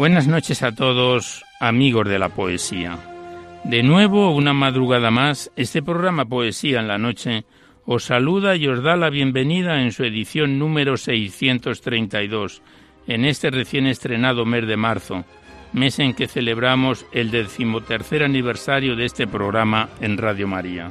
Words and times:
Buenas 0.00 0.26
noches 0.26 0.62
a 0.62 0.72
todos, 0.74 1.44
amigos 1.60 2.08
de 2.08 2.18
la 2.18 2.30
poesía. 2.30 2.96
De 3.64 3.82
nuevo, 3.82 4.34
una 4.34 4.54
madrugada 4.54 5.10
más, 5.10 5.52
este 5.56 5.82
programa 5.82 6.24
Poesía 6.24 6.80
en 6.80 6.88
la 6.88 6.96
Noche 6.96 7.44
os 7.84 8.04
saluda 8.04 8.56
y 8.56 8.66
os 8.66 8.82
da 8.82 8.96
la 8.96 9.10
bienvenida 9.10 9.82
en 9.82 9.92
su 9.92 10.02
edición 10.04 10.58
número 10.58 10.96
632, 10.96 12.62
en 13.08 13.26
este 13.26 13.50
recién 13.50 13.86
estrenado 13.86 14.46
mes 14.46 14.66
de 14.66 14.78
marzo, 14.78 15.26
mes 15.74 15.98
en 15.98 16.14
que 16.14 16.28
celebramos 16.28 17.04
el 17.12 17.30
decimotercer 17.30 18.22
aniversario 18.24 18.96
de 18.96 19.04
este 19.04 19.26
programa 19.26 19.90
en 20.00 20.16
Radio 20.16 20.48
María. 20.48 20.90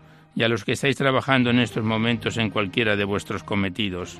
y 0.35 0.43
a 0.43 0.47
los 0.47 0.63
que 0.63 0.73
estáis 0.73 0.95
trabajando 0.95 1.49
en 1.49 1.59
estos 1.59 1.83
momentos 1.83 2.37
en 2.37 2.49
cualquiera 2.49 2.95
de 2.95 3.03
vuestros 3.03 3.43
cometidos. 3.43 4.19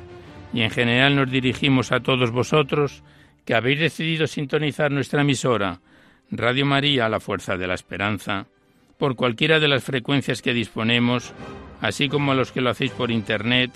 Y 0.53 0.61
en 0.61 0.69
general 0.69 1.15
nos 1.15 1.31
dirigimos 1.31 1.91
a 1.91 2.01
todos 2.01 2.31
vosotros 2.31 3.03
que 3.45 3.55
habéis 3.55 3.79
decidido 3.79 4.27
sintonizar 4.27 4.91
nuestra 4.91 5.21
emisora, 5.21 5.79
Radio 6.29 6.65
María, 6.65 7.09
la 7.09 7.19
Fuerza 7.19 7.57
de 7.57 7.67
la 7.67 7.73
Esperanza, 7.73 8.47
por 8.97 9.15
cualquiera 9.15 9.59
de 9.59 9.67
las 9.67 9.83
frecuencias 9.83 10.41
que 10.41 10.53
disponemos, 10.53 11.33
así 11.81 12.07
como 12.07 12.31
a 12.31 12.35
los 12.35 12.51
que 12.51 12.61
lo 12.61 12.69
hacéis 12.69 12.91
por 12.91 13.11
Internet, 13.11 13.71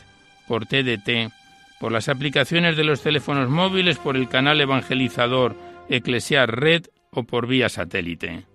por 0.48 0.66
TDT, 0.66 1.32
por 1.80 1.92
las 1.92 2.10
aplicaciones 2.10 2.78
de 2.78 2.84
los 2.84 3.02
teléfonos 3.02 3.50
móviles, 3.50 3.98
por 3.98 4.16
el 4.16 4.30
canal 4.30 4.62
evangelizador 4.62 5.56
Eclesiar 5.90 6.60
Red 6.60 6.86
o 7.12 7.24
por 7.24 7.48
vía 7.48 7.70
satélite. 7.70 8.46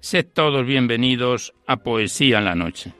Sed 0.00 0.26
todos 0.32 0.66
bienvenidos 0.66 1.54
a 1.66 1.78
Poesía 1.78 2.38
en 2.38 2.44
la 2.44 2.54
Noche. 2.54 2.99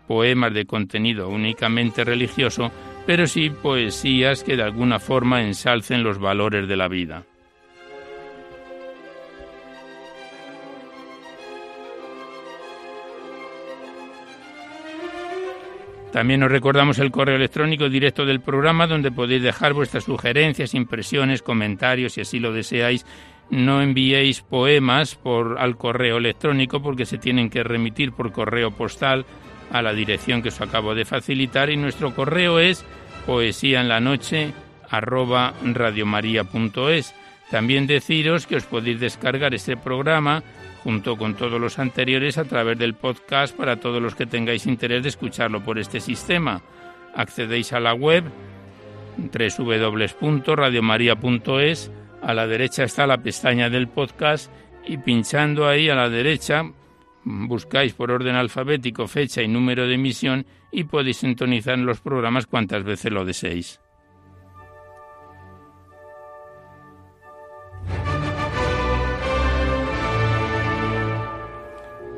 poemas 0.11 0.53
de 0.53 0.65
contenido 0.65 1.29
únicamente 1.29 2.03
religioso, 2.03 2.69
pero 3.05 3.27
sí 3.27 3.49
poesías 3.49 4.43
que 4.43 4.57
de 4.57 4.63
alguna 4.63 4.99
forma 4.99 5.41
ensalcen 5.41 6.03
los 6.03 6.19
valores 6.19 6.67
de 6.67 6.75
la 6.75 6.89
vida. 6.89 7.23
También 16.11 16.43
os 16.43 16.51
recordamos 16.51 16.99
el 16.99 17.09
correo 17.09 17.37
electrónico 17.37 17.87
directo 17.87 18.25
del 18.25 18.41
programa 18.41 18.87
donde 18.87 19.13
podéis 19.13 19.43
dejar 19.43 19.71
vuestras 19.71 20.03
sugerencias, 20.03 20.73
impresiones, 20.73 21.41
comentarios, 21.41 22.15
si 22.15 22.21
así 22.21 22.37
lo 22.37 22.51
deseáis. 22.51 23.05
No 23.49 23.81
enviéis 23.81 24.41
poemas 24.41 25.15
por, 25.15 25.57
al 25.57 25.77
correo 25.77 26.17
electrónico 26.17 26.81
porque 26.81 27.05
se 27.05 27.17
tienen 27.17 27.49
que 27.49 27.63
remitir 27.63 28.11
por 28.11 28.33
correo 28.33 28.71
postal 28.71 29.25
a 29.71 29.81
la 29.81 29.93
dirección 29.93 30.41
que 30.41 30.49
os 30.49 30.59
acabo 30.61 30.93
de 30.95 31.05
facilitar 31.05 31.69
y 31.69 31.77
nuestro 31.77 32.13
correo 32.13 32.59
es 32.59 32.83
poesía 33.25 33.79
en 33.81 33.89
la 33.89 33.99
noche 33.99 34.53
radiomaria.es. 34.89 37.15
También 37.49 37.87
deciros 37.87 38.45
que 38.47 38.57
os 38.57 38.65
podéis 38.65 38.99
descargar 38.99 39.53
este 39.53 39.77
programa 39.77 40.43
junto 40.83 41.15
con 41.17 41.35
todos 41.35 41.61
los 41.61 41.79
anteriores 41.79 42.37
a 42.37 42.43
través 42.45 42.77
del 42.77 42.93
podcast 42.95 43.55
para 43.55 43.77
todos 43.77 44.01
los 44.01 44.15
que 44.15 44.25
tengáis 44.25 44.65
interés 44.65 45.03
de 45.03 45.09
escucharlo 45.09 45.63
por 45.63 45.77
este 45.79 45.99
sistema. 45.99 46.61
Accedéis 47.13 47.73
a 47.73 47.79
la 47.79 47.93
web 47.93 48.23
www.radiomaria.es, 49.17 51.91
a 52.21 52.33
la 52.33 52.47
derecha 52.47 52.83
está 52.83 53.05
la 53.05 53.17
pestaña 53.17 53.69
del 53.69 53.87
podcast 53.87 54.51
y 54.85 54.97
pinchando 54.97 55.67
ahí 55.67 55.89
a 55.89 55.95
la 55.95 56.09
derecha 56.09 56.71
Buscáis 57.23 57.93
por 57.93 58.11
orden 58.11 58.35
alfabético 58.35 59.07
fecha 59.07 59.41
y 59.41 59.47
número 59.47 59.87
de 59.87 59.95
emisión 59.95 60.45
y 60.71 60.85
podéis 60.85 61.17
sintonizar 61.17 61.77
los 61.77 62.01
programas 62.01 62.47
cuantas 62.47 62.83
veces 62.83 63.11
lo 63.11 63.25
deseéis. 63.25 63.79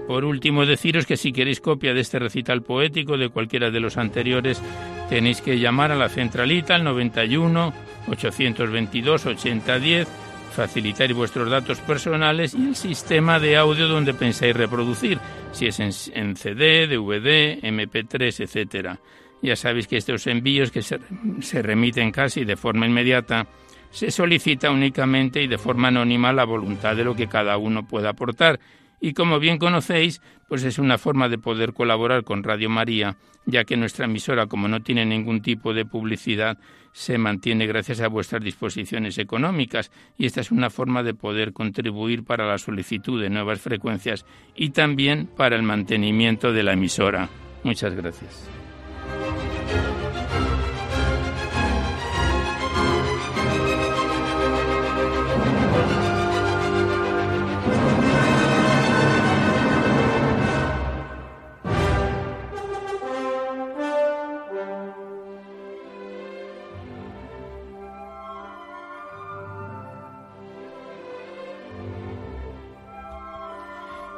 Por 0.08 0.26
último, 0.26 0.66
deciros 0.66 1.06
que 1.06 1.18
si 1.18 1.32
queréis 1.32 1.60
copia 1.60 1.94
de 1.94 2.02
este 2.02 2.20
recital 2.20 2.62
poético 2.62 3.18
de 3.18 3.30
cualquiera 3.30 3.72
de 3.72 3.80
los 3.80 3.98
anteriores, 3.98 4.62
tenéis 5.10 5.42
que 5.42 5.58
llamar 5.58 5.92
a 5.92 5.96
la 5.96 6.08
centralita 6.08 6.76
al 6.76 6.84
91 6.84 7.74
822 8.08 9.26
8010 9.26 10.08
facilitar 10.54 11.14
vuestros 11.14 11.50
datos 11.50 11.80
personales 11.80 12.54
y 12.54 12.68
el 12.68 12.76
sistema 12.76 13.40
de 13.40 13.58
audio 13.58 13.88
donde 13.88 14.14
pensáis 14.14 14.56
reproducir, 14.56 15.20
si 15.52 15.68
es 15.68 15.80
en, 15.80 16.36
CD, 16.36 16.88
DVD, 16.88 17.60
MP3, 17.62 18.40
etc. 18.40 19.00
Ya 19.42 19.56
sabéis 19.56 19.88
que 19.88 19.98
estos 19.98 20.28
envíos 20.28 20.72
que 20.72 20.82
se, 20.82 21.00
se 21.42 21.62
remiten 21.62 22.12
casi 22.12 22.46
de 22.46 22.56
forma 22.56 22.86
inmediata 22.86 23.48
se 23.90 24.10
solicita 24.10 24.72
únicamente 24.72 25.42
y 25.42 25.48
de 25.48 25.58
forma 25.58 25.90
anónima 25.90 26.34
la 26.34 26.46
voluntad 26.46 26.96
de 26.96 27.04
lo 27.04 27.16
que 27.16 27.28
cada 27.28 27.58
uno 27.58 27.88
pueda 27.88 28.10
aportar 28.10 28.60
Y 29.00 29.14
como 29.14 29.38
bien 29.38 29.58
conocéis, 29.58 30.22
pues 30.48 30.64
es 30.64 30.80
una 30.80 30.98
forma 30.98 31.28
de 31.30 31.38
poder 31.38 31.74
colaborar 31.74 32.24
con 32.24 32.42
Radio 32.42 32.70
María, 32.70 33.18
ya 33.46 33.66
que 33.66 33.76
nuestra 33.76 34.06
emisora, 34.06 34.48
como 34.48 34.68
no 34.68 34.82
tiene 34.82 35.06
ningún 35.06 35.42
tipo 35.42 35.74
de 35.74 35.86
publicidad, 35.86 36.58
se 36.94 37.18
mantiene 37.18 37.68
gracias 37.68 38.00
a 38.00 38.08
vuestras 38.08 38.44
disposiciones 38.44 39.18
económicas 39.18 39.92
y 40.18 40.28
esta 40.28 40.42
es 40.42 40.52
una 40.52 40.70
forma 40.70 41.04
de 41.04 41.14
poder 41.14 41.52
contribuir 41.52 42.24
para 42.24 42.48
la 42.48 42.58
solicitud 42.58 43.22
de 43.22 43.30
nuevas 43.30 43.60
frecuencias 43.60 44.26
y 44.56 44.70
también 44.70 45.28
para 45.28 45.56
el 45.56 45.64
mantenimiento 45.64 46.54
de 46.54 46.64
la 46.64 46.74
emisora. 46.74 47.28
Muchas 47.64 47.96
gracias. 47.96 48.48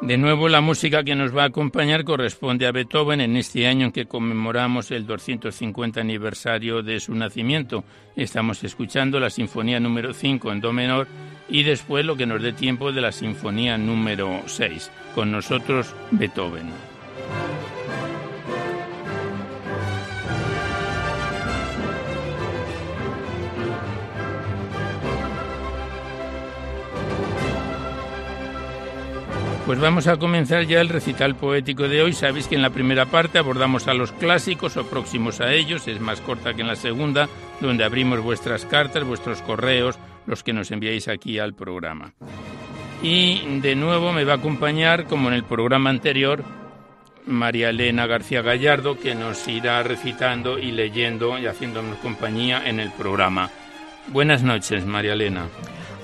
De 0.06 0.20
nuevo, 0.20 0.50
la 0.50 0.62
música 0.62 1.04
que 1.04 1.16
nos 1.16 1.36
va 1.36 1.42
a 1.42 1.48
acompañar 1.48 2.04
corresponde 2.04 2.68
a 2.68 2.72
Beethoven 2.72 3.22
en 3.22 3.36
este 3.38 3.66
año 3.66 3.88
en 3.88 3.92
que 3.92 4.06
conmemoramos 4.06 4.92
el 4.92 5.08
250 5.08 6.00
aniversario 6.00 6.84
de 6.84 7.00
su 7.00 7.16
nacimiento. 7.16 7.84
Estamos 8.16 8.64
escuchando 8.64 9.20
la 9.20 9.32
Sinfonía 9.32 9.80
número 9.80 10.14
5 10.14 10.52
en 10.52 10.62
Do 10.62 10.74
menor 10.74 11.08
y 11.50 11.64
después 11.64 12.06
lo 12.06 12.16
que 12.16 12.28
nos 12.28 12.44
dé 12.44 12.54
tiempo 12.54 12.92
de 12.92 13.02
la 13.02 13.12
Sinfonía 13.12 13.80
número 13.80 14.44
6. 14.46 14.92
Con 15.16 15.32
nosotros, 15.32 15.96
Beethoven. 16.12 16.70
Pues 29.66 29.80
vamos 29.80 30.06
a 30.06 30.18
comenzar 30.18 30.68
ya 30.68 30.80
el 30.80 30.90
recital 30.90 31.36
poético 31.36 31.88
de 31.88 32.04
hoy. 32.04 32.14
Sabéis 32.14 32.48
que 32.48 32.54
en 32.54 32.62
la 32.62 32.70
primera 32.70 33.08
parte 33.08 33.40
abordamos 33.40 33.88
a 33.88 33.96
los 33.96 34.12
clásicos 34.12 34.78
o 34.78 34.86
próximos 34.86 35.42
a 35.42 35.54
ellos, 35.54 35.88
es 35.88 36.00
más 36.00 36.22
corta 36.22 36.54
que 36.54 36.62
en 36.62 36.68
la 36.68 36.76
segunda, 36.76 37.28
donde 37.60 37.84
abrimos 37.84 38.22
vuestras 38.22 38.64
cartas, 38.66 39.04
vuestros 39.04 39.42
correos, 39.42 39.98
los 40.28 40.44
que 40.44 40.54
nos 40.54 40.70
enviáis 40.70 41.08
aquí 41.08 41.40
al 41.40 41.56
programa. 41.56 42.14
Y 43.02 43.60
de 43.60 43.76
nuevo 43.76 44.14
me 44.14 44.24
va 44.24 44.34
a 44.34 44.38
acompañar, 44.38 45.06
como 45.06 45.30
en 45.30 45.34
el 45.34 45.44
programa 45.44 45.90
anterior, 45.90 46.44
María 47.26 47.70
Elena 47.70 48.06
García 48.06 48.44
Gallardo, 48.44 49.00
que 49.00 49.16
nos 49.16 49.48
irá 49.48 49.82
recitando 49.82 50.60
y 50.60 50.74
leyendo 50.74 51.40
y 51.40 51.48
haciéndonos 51.48 51.98
compañía 51.98 52.70
en 52.70 52.80
el 52.80 52.92
programa. 52.92 53.50
Buenas 54.10 54.44
noches, 54.44 54.86
María 54.86 55.14
Elena. 55.14 55.48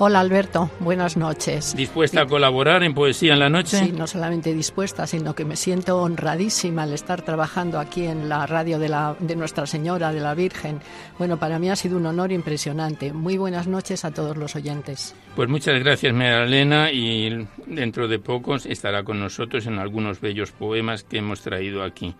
Hola 0.04 0.20
Alberto, 0.20 0.72
buenas 0.80 1.16
noches. 1.16 1.76
¿Dispuesta 1.76 2.24
a 2.24 2.26
colaborar 2.26 2.82
en 2.82 2.96
Poesía 2.96 3.34
en 3.34 3.40
la 3.40 3.52
Noche? 3.52 3.78
Sí, 3.78 3.92
no 3.92 4.08
solamente 4.08 4.52
dispuesta, 4.52 5.06
sino 5.06 5.36
que 5.36 5.46
me 5.46 5.56
siento 5.56 6.02
honradísima 6.02 6.82
al 6.82 6.94
estar 6.94 7.22
trabajando 7.22 7.80
aquí 7.80 8.08
en 8.08 8.28
la 8.28 8.48
radio 8.48 8.80
de, 8.80 8.90
la, 8.90 9.16
de 9.20 9.36
Nuestra 9.36 9.68
Señora, 9.68 10.12
de 10.12 10.20
la 10.20 10.34
Virgen. 10.34 10.80
Bueno, 11.20 11.38
para 11.38 11.60
mí 11.60 11.70
ha 11.70 11.76
sido 11.76 11.98
un 11.98 12.08
honor 12.08 12.32
impresionante. 12.32 13.14
Muy 13.14 13.38
buenas 13.38 13.68
noches 13.68 14.04
a 14.04 14.10
todos 14.10 14.38
los 14.38 14.56
oyentes. 14.56 15.14
Pues 15.36 15.48
muchas 15.50 15.80
gracias, 15.80 16.16
María 16.16 16.46
Elena, 16.46 16.92
y 16.92 17.48
dentro 17.68 18.08
de 18.08 18.18
pocos 18.18 18.66
estará 18.66 19.04
con 19.04 19.20
nosotros 19.20 19.68
en 19.68 19.78
algunos 19.78 20.20
bellos 20.20 20.52
poemas 20.52 21.04
que 21.04 21.20
hemos 21.20 21.42
traído 21.42 21.84
aquí 21.84 22.16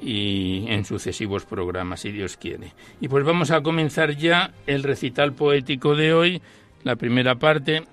y 0.00 0.66
en 0.68 0.84
sucesivos 0.84 1.44
programas, 1.44 1.98
si 1.98 2.12
Dios 2.12 2.36
quiere. 2.36 2.74
Y 3.00 3.08
pues 3.08 3.24
vamos 3.24 3.50
a 3.50 3.60
comenzar 3.60 4.16
ya 4.16 4.52
el 4.68 4.84
recital 4.84 5.32
poético 5.32 5.96
de 5.96 6.12
hoy 6.12 6.42
la 6.84 6.96
primera 6.96 7.36
parte 7.36 7.84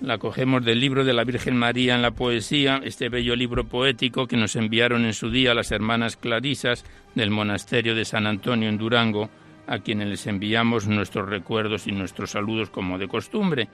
la 0.00 0.18
cogemos 0.18 0.64
del 0.64 0.80
libro 0.80 1.04
de 1.04 1.12
la 1.12 1.24
Virgen 1.24 1.56
María 1.56 1.94
en 1.94 2.02
la 2.02 2.10
poesía, 2.10 2.80
este 2.84 3.08
bello 3.08 3.36
libro 3.36 3.64
poético 3.64 4.26
que 4.26 4.36
nos 4.36 4.56
enviaron 4.56 5.04
en 5.04 5.14
su 5.14 5.30
día 5.30 5.54
las 5.54 5.72
hermanas 5.72 6.16
clarisas 6.16 6.84
del 7.14 7.30
monasterio 7.30 7.94
de 7.94 8.04
San 8.04 8.26
Antonio 8.26 8.68
en 8.68 8.76
Durango, 8.76 9.30
a 9.66 9.78
quienes 9.78 10.08
les 10.08 10.26
enviamos 10.26 10.86
nuestros 10.86 11.28
recuerdos 11.28 11.86
y 11.86 11.92
nuestros 11.92 12.32
saludos 12.32 12.70
como 12.70 12.98
de 12.98 13.08
costumbre. 13.08 13.68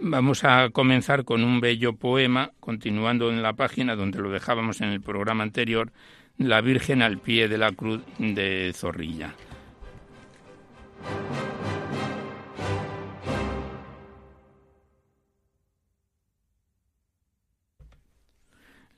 Vamos 0.00 0.44
a 0.44 0.70
comenzar 0.70 1.24
con 1.24 1.44
un 1.44 1.60
bello 1.60 1.94
poema, 1.94 2.50
continuando 2.60 3.30
en 3.30 3.42
la 3.42 3.54
página 3.54 3.96
donde 3.96 4.18
lo 4.18 4.30
dejábamos 4.30 4.80
en 4.80 4.88
el 4.88 5.00
programa 5.00 5.44
anterior, 5.44 5.92
La 6.36 6.60
Virgen 6.60 7.00
al 7.00 7.18
pie 7.18 7.48
de 7.48 7.58
la 7.58 7.72
cruz 7.72 8.00
de 8.18 8.72
Zorrilla. 8.74 9.34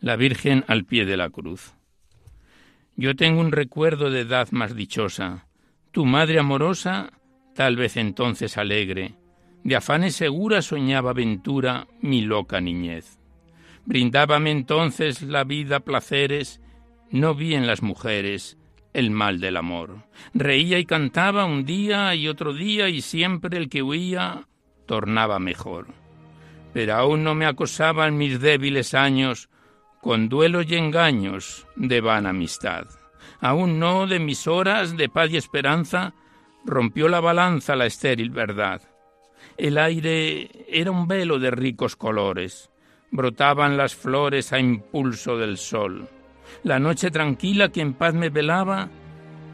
La 0.03 0.17
Virgen 0.17 0.65
al 0.67 0.85
pie 0.85 1.07
de 1.07 1.17
la 1.17 1.31
cruz. 1.31 1.75
Yo 2.97 3.15
tengo 3.15 3.41
un 3.41 3.53
recuerdo 3.53 4.11
de 4.11 4.21
edad 4.23 4.49
más 4.51 4.75
dichosa, 4.75 5.47
tu 5.93 6.05
madre 6.05 6.41
amorosa, 6.41 7.13
tal 7.55 7.77
vez 7.77 7.97
entonces 7.97 8.59
alegre, 8.59 9.15
de 9.63 9.77
afanes 9.77 10.17
segura 10.17 10.61
soñaba 10.61 11.13
ventura 11.13 11.87
mi 12.01 12.21
loca 12.21 12.61
niñez. 12.61 13.21
Brindábame 13.85 14.51
entonces 14.51 15.23
la 15.23 15.45
vida 15.45 15.81
placeres, 15.81 16.61
no 17.11 17.37
vi 17.37 17.55
en 17.55 17.69
las 17.69 17.83
mujeres 17.83 18.59
el 18.93 19.13
mal 19.13 19.39
del 19.39 19.57
amor. 19.57 20.05
Reía 20.35 20.81
y 20.81 20.85
cantaba 20.85 21.45
un 21.45 21.65
día 21.65 22.13
y 22.17 22.27
otro 22.27 22.53
día 22.53 22.89
y 22.89 23.03
siempre 23.03 23.57
el 23.57 23.69
que 23.69 23.85
huía 23.85 24.49
tornaba 24.87 25.39
mejor. 25.39 25.87
Pero 26.73 26.95
aún 26.95 27.23
no 27.23 27.37
me 27.37 27.47
acosaban 27.47 28.17
mis 28.17 28.41
débiles 28.41 28.95
años 28.95 29.49
con 30.03 30.29
duelos 30.29 30.67
y 30.69 30.75
engaños 30.75 31.69
de 31.77 32.01
vana 32.01 32.31
amistad. 32.31 32.89
Aún 33.41 33.79
no 33.79 34.09
de 34.09 34.19
mis 34.19 34.49
horas 34.49 34.97
de 34.97 35.09
paz 35.09 35.31
y 35.31 35.37
esperanza 35.37 36.13
rompió 36.65 37.09
la 37.09 37.21
balanza 37.21 37.77
la 37.77 37.87
estéril 37.87 38.31
verdad. 38.31 38.83
El 39.57 39.79
aire 39.79 40.51
era 40.69 40.91
un 40.91 41.07
velo 41.07 41.39
de 41.39 41.53
ricos 41.53 41.95
colores, 41.95 42.69
brotaban 43.13 43.77
las 43.77 43.95
flores 43.95 44.53
a 44.53 44.59
impulso 44.59 45.39
del 45.39 45.57
sol. 45.57 46.09
La 46.65 46.81
noche 46.81 47.13
tranquila 47.13 47.69
que 47.69 47.81
en 47.81 47.95
paz 47.95 48.13
me 48.13 48.29
velaba, 48.29 48.89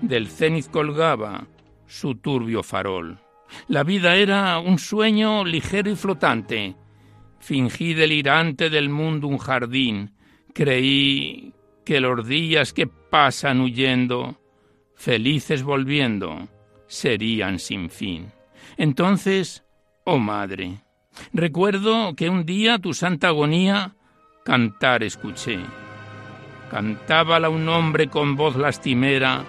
del 0.01 0.29
cenit 0.29 0.71
colgaba 0.71 1.47
su 1.87 2.15
turbio 2.15 2.63
farol. 2.63 3.19
La 3.67 3.83
vida 3.85 4.17
era 4.17 4.59
un 4.61 4.79
sueño 4.79 5.45
ligero 5.45 5.91
y 5.91 5.97
flotante, 5.97 6.75
fingí 7.39 7.93
delirante 7.93 8.71
del 8.71 8.89
mundo 8.89 9.27
un 9.27 9.39
jardín, 9.39 10.13
Creí 10.59 11.55
que 11.85 12.01
los 12.01 12.27
días 12.27 12.73
que 12.73 12.89
pasan 12.89 13.61
huyendo, 13.61 14.41
felices 14.97 15.63
volviendo, 15.63 16.49
serían 16.89 17.61
sin 17.61 17.91
fin. 17.91 18.33
Entonces, 18.77 19.63
oh 20.03 20.19
madre, 20.19 20.81
recuerdo 21.33 22.17
que 22.17 22.29
un 22.29 22.45
día 22.45 22.81
tu 22.81 22.93
santa 22.93 23.29
agonía 23.29 23.95
cantar 24.45 25.05
escuché. 25.05 25.61
Cantábala 26.73 27.51
un 27.51 27.69
hombre 27.69 28.09
con 28.09 28.35
voz 28.35 28.57
lastimera, 28.57 29.45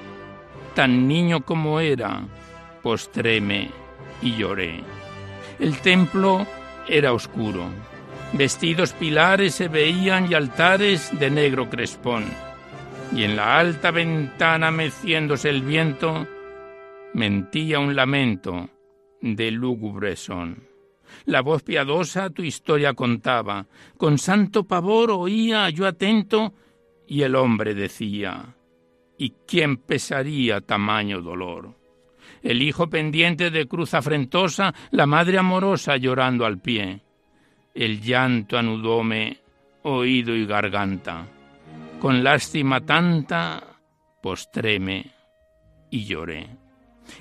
tan 0.76 1.08
niño 1.08 1.44
como 1.44 1.80
era, 1.80 2.22
postréme 2.84 3.72
y 4.22 4.36
lloré. 4.36 4.84
El 5.58 5.80
templo 5.80 6.46
era 6.88 7.14
oscuro 7.14 7.89
Vestidos 8.34 8.94
pilares 8.94 9.56
se 9.56 9.68
veían 9.68 10.32
y 10.32 10.36
altares 10.36 11.18
de 11.18 11.32
negro 11.32 11.68
crespón, 11.68 12.26
y 13.14 13.24
en 13.24 13.36
la 13.36 13.58
alta 13.58 13.90
ventana 13.90 14.70
meciéndose 14.70 15.50
el 15.50 15.64
viento, 15.64 16.28
mentía 17.16 17.80
un 17.80 17.96
lamento 17.96 18.70
de 19.20 19.50
lúgubre 19.50 20.16
son. 20.16 20.68
La 21.26 21.42
voz 21.42 21.64
piadosa 21.64 22.30
tu 22.30 22.44
historia 22.44 22.94
contaba, 22.94 23.66
con 23.98 24.20
santo 24.20 24.64
pavor 24.64 25.10
oía 25.10 25.68
yo 25.72 25.88
atento, 25.88 26.54
y 27.08 27.24
el 27.24 27.36
hombre 27.36 27.74
decía, 27.74 28.56
¿y 29.18 29.34
quién 29.48 29.78
pesaría 29.78 30.62
tamaño 30.62 31.20
dolor? 31.22 31.74
El 32.44 32.62
hijo 32.62 32.92
pendiente 32.92 33.50
de 33.50 33.68
cruz 33.68 33.96
afrentosa, 33.96 34.76
la 34.92 35.08
madre 35.08 35.40
amorosa 35.40 35.98
llorando 35.98 36.46
al 36.46 36.62
pie 36.62 37.02
el 37.74 38.02
llanto 38.02 38.58
anudóme 38.58 39.38
oído 39.84 40.36
y 40.36 40.46
garganta. 40.46 41.26
Con 42.00 42.24
lástima 42.24 42.82
tanta 42.82 43.64
postréme 44.22 45.12
y 45.90 46.06
lloré. 46.06 46.48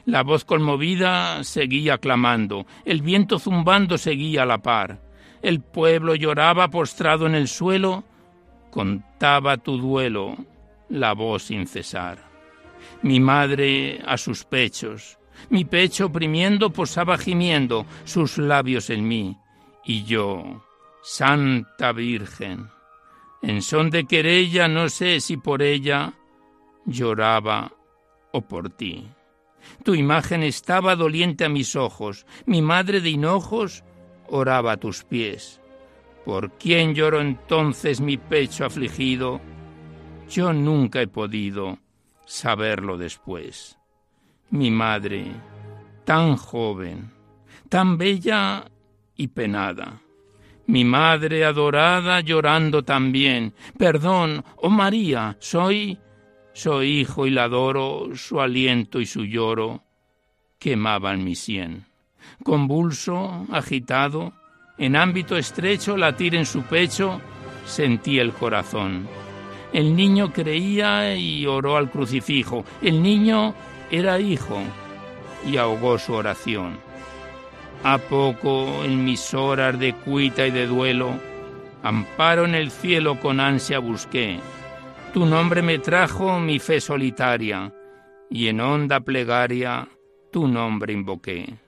La 0.04 0.22
voz 0.22 0.44
conmovida 0.44 1.42
seguía 1.44 1.98
clamando, 1.98 2.66
el 2.84 3.02
viento 3.02 3.38
zumbando 3.38 3.98
seguía 3.98 4.42
a 4.42 4.46
la 4.46 4.58
par. 4.58 5.00
El 5.42 5.60
pueblo 5.60 6.14
lloraba 6.14 6.68
postrado 6.68 7.26
en 7.26 7.34
el 7.34 7.48
suelo, 7.48 8.04
contaba 8.70 9.56
tu 9.56 9.78
duelo 9.78 10.36
la 10.88 11.12
voz 11.14 11.44
sin 11.44 11.66
cesar. 11.66 12.18
Mi 13.02 13.20
madre 13.20 14.00
a 14.06 14.16
sus 14.16 14.44
pechos, 14.44 15.18
mi 15.50 15.64
pecho 15.64 16.06
oprimiendo 16.06 16.70
posaba 16.70 17.16
gimiendo 17.18 17.86
sus 18.04 18.38
labios 18.38 18.90
en 18.90 19.06
mí, 19.06 19.36
y 19.88 20.04
yo, 20.04 20.62
Santa 21.02 21.92
Virgen, 21.92 22.68
en 23.40 23.62
son 23.62 23.88
de 23.88 24.04
querella 24.04 24.68
no 24.68 24.90
sé 24.90 25.18
si 25.20 25.38
por 25.38 25.62
ella 25.62 26.12
lloraba 26.84 27.72
o 28.30 28.42
por 28.42 28.68
ti. 28.68 29.08
Tu 29.84 29.94
imagen 29.94 30.42
estaba 30.42 30.94
doliente 30.94 31.46
a 31.46 31.48
mis 31.48 31.74
ojos, 31.74 32.26
mi 32.44 32.60
madre 32.60 33.00
de 33.00 33.08
hinojos 33.08 33.82
oraba 34.28 34.72
a 34.72 34.76
tus 34.76 35.04
pies. 35.04 35.58
¿Por 36.26 36.52
quién 36.58 36.94
lloró 36.94 37.22
entonces 37.22 38.02
mi 38.02 38.18
pecho 38.18 38.66
afligido? 38.66 39.40
Yo 40.28 40.52
nunca 40.52 41.00
he 41.00 41.08
podido 41.08 41.78
saberlo 42.26 42.98
después. 42.98 43.78
Mi 44.50 44.70
madre, 44.70 45.32
tan 46.04 46.36
joven, 46.36 47.10
tan 47.70 47.96
bella 47.96 48.70
y 49.18 49.28
penada. 49.28 50.00
Mi 50.66 50.84
madre 50.84 51.44
adorada 51.44 52.20
llorando 52.20 52.84
también. 52.84 53.52
Perdón, 53.76 54.44
oh 54.56 54.70
María, 54.70 55.36
soy, 55.40 55.98
soy 56.54 57.00
hijo 57.00 57.26
y 57.26 57.30
la 57.30 57.44
adoro, 57.44 58.08
su 58.14 58.40
aliento 58.40 59.00
y 59.00 59.06
su 59.06 59.24
lloro 59.24 59.84
quemaban 60.58 61.24
mi 61.24 61.34
sien. 61.34 61.84
Convulso, 62.42 63.46
agitado, 63.50 64.32
en 64.76 64.96
ámbito 64.96 65.36
estrecho, 65.36 65.96
latir 65.96 66.34
en 66.34 66.46
su 66.46 66.62
pecho, 66.62 67.20
sentí 67.64 68.18
el 68.18 68.32
corazón. 68.32 69.08
El 69.72 69.94
niño 69.94 70.32
creía 70.32 71.14
y 71.16 71.46
oró 71.46 71.76
al 71.76 71.90
crucifijo. 71.90 72.64
El 72.80 73.02
niño 73.02 73.54
era 73.90 74.18
hijo 74.20 74.60
y 75.46 75.56
ahogó 75.56 75.98
su 75.98 76.14
oración. 76.14 76.87
A 77.84 77.98
poco, 77.98 78.84
en 78.84 79.04
mis 79.04 79.32
horas 79.34 79.78
de 79.78 79.94
cuita 79.94 80.46
y 80.46 80.50
de 80.50 80.66
duelo, 80.66 81.18
amparo 81.82 82.44
en 82.44 82.54
el 82.54 82.70
cielo 82.70 83.20
con 83.20 83.40
ansia 83.40 83.78
busqué. 83.78 84.38
Tu 85.14 85.24
nombre 85.24 85.62
me 85.62 85.78
trajo 85.78 86.38
mi 86.38 86.58
fe 86.58 86.80
solitaria, 86.80 87.72
y 88.30 88.48
en 88.48 88.60
honda 88.60 89.00
plegaria 89.00 89.88
tu 90.30 90.48
nombre 90.48 90.92
invoqué 90.92 91.58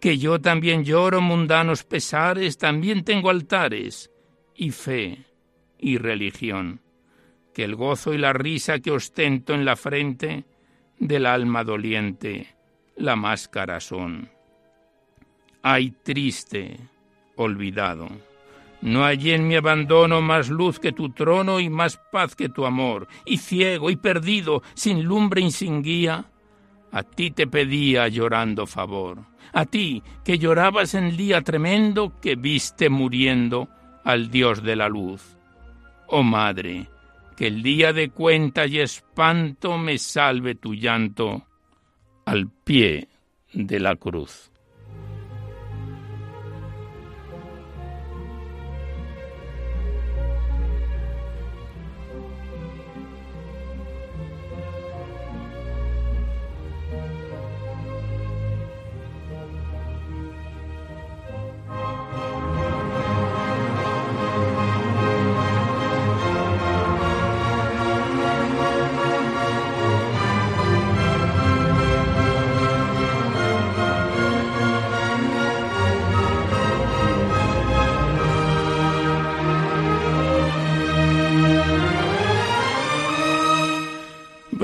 que 0.00 0.18
yo 0.18 0.40
también 0.40 0.84
lloro 0.84 1.20
mundanos 1.20 1.84
pesares, 1.84 2.58
también 2.58 3.04
tengo 3.04 3.30
altares 3.30 4.10
y 4.54 4.70
fe 4.70 5.24
y 5.78 5.98
religión, 5.98 6.80
que 7.54 7.64
el 7.64 7.74
gozo 7.74 8.14
y 8.14 8.18
la 8.18 8.32
risa 8.32 8.78
que 8.80 8.90
ostento 8.90 9.54
en 9.54 9.64
la 9.64 9.76
frente 9.76 10.44
del 10.98 11.26
alma 11.26 11.64
doliente 11.64 12.54
la 12.96 13.16
máscara 13.16 13.80
son. 13.80 14.35
Ay 15.68 15.90
triste, 16.02 16.78
olvidado, 17.34 18.08
no 18.82 19.04
hay 19.04 19.32
en 19.32 19.48
mi 19.48 19.56
abandono 19.56 20.20
más 20.20 20.48
luz 20.48 20.78
que 20.78 20.92
tu 20.92 21.10
trono 21.10 21.58
y 21.58 21.68
más 21.68 21.98
paz 22.12 22.36
que 22.36 22.48
tu 22.48 22.66
amor, 22.66 23.08
y 23.24 23.38
ciego 23.38 23.90
y 23.90 23.96
perdido, 23.96 24.62
sin 24.74 25.02
lumbre 25.02 25.40
y 25.40 25.50
sin 25.50 25.82
guía, 25.82 26.26
a 26.92 27.02
ti 27.02 27.32
te 27.32 27.48
pedía 27.48 28.06
llorando 28.06 28.66
favor 28.66 29.24
a 29.52 29.64
ti 29.64 30.02
que 30.24 30.38
llorabas 30.38 30.94
en 30.94 31.16
día 31.16 31.40
tremendo 31.40 32.20
que 32.20 32.36
viste 32.36 32.90
muriendo 32.90 33.68
al 34.04 34.30
Dios 34.30 34.62
de 34.62 34.76
la 34.76 34.88
luz. 34.88 35.38
Oh 36.08 36.22
Madre, 36.22 36.88
que 37.36 37.46
el 37.48 37.62
día 37.62 37.92
de 37.92 38.10
cuenta 38.10 38.66
y 38.66 38.78
espanto 38.78 39.78
me 39.78 39.98
salve 39.98 40.54
tu 40.54 40.74
llanto 40.74 41.46
al 42.24 42.50
pie 42.50 43.08
de 43.52 43.80
la 43.80 43.96
cruz. 43.96 44.50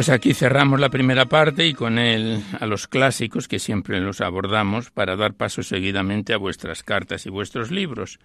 Pues 0.03 0.11
aquí 0.11 0.35
cerramos 0.35 0.81
la 0.81 0.89
primera 0.91 1.27
parte 1.27 1.65
y 1.65 1.75
con 1.75 1.97
él 1.97 2.43
a 2.59 2.67
los 2.67 2.89
clásicos 2.89 3.47
que 3.47 3.61
siempre 3.61 4.01
los 4.01 4.21
abordamos 4.21 4.91
para 4.91 5.15
dar 5.15 5.35
paso 5.35 5.63
seguidamente 5.63 6.35
a 6.35 6.39
vuestras 6.39 6.83
cartas 6.83 7.25
y 7.25 7.31
vuestros 7.31 7.71
libros. 7.71 8.19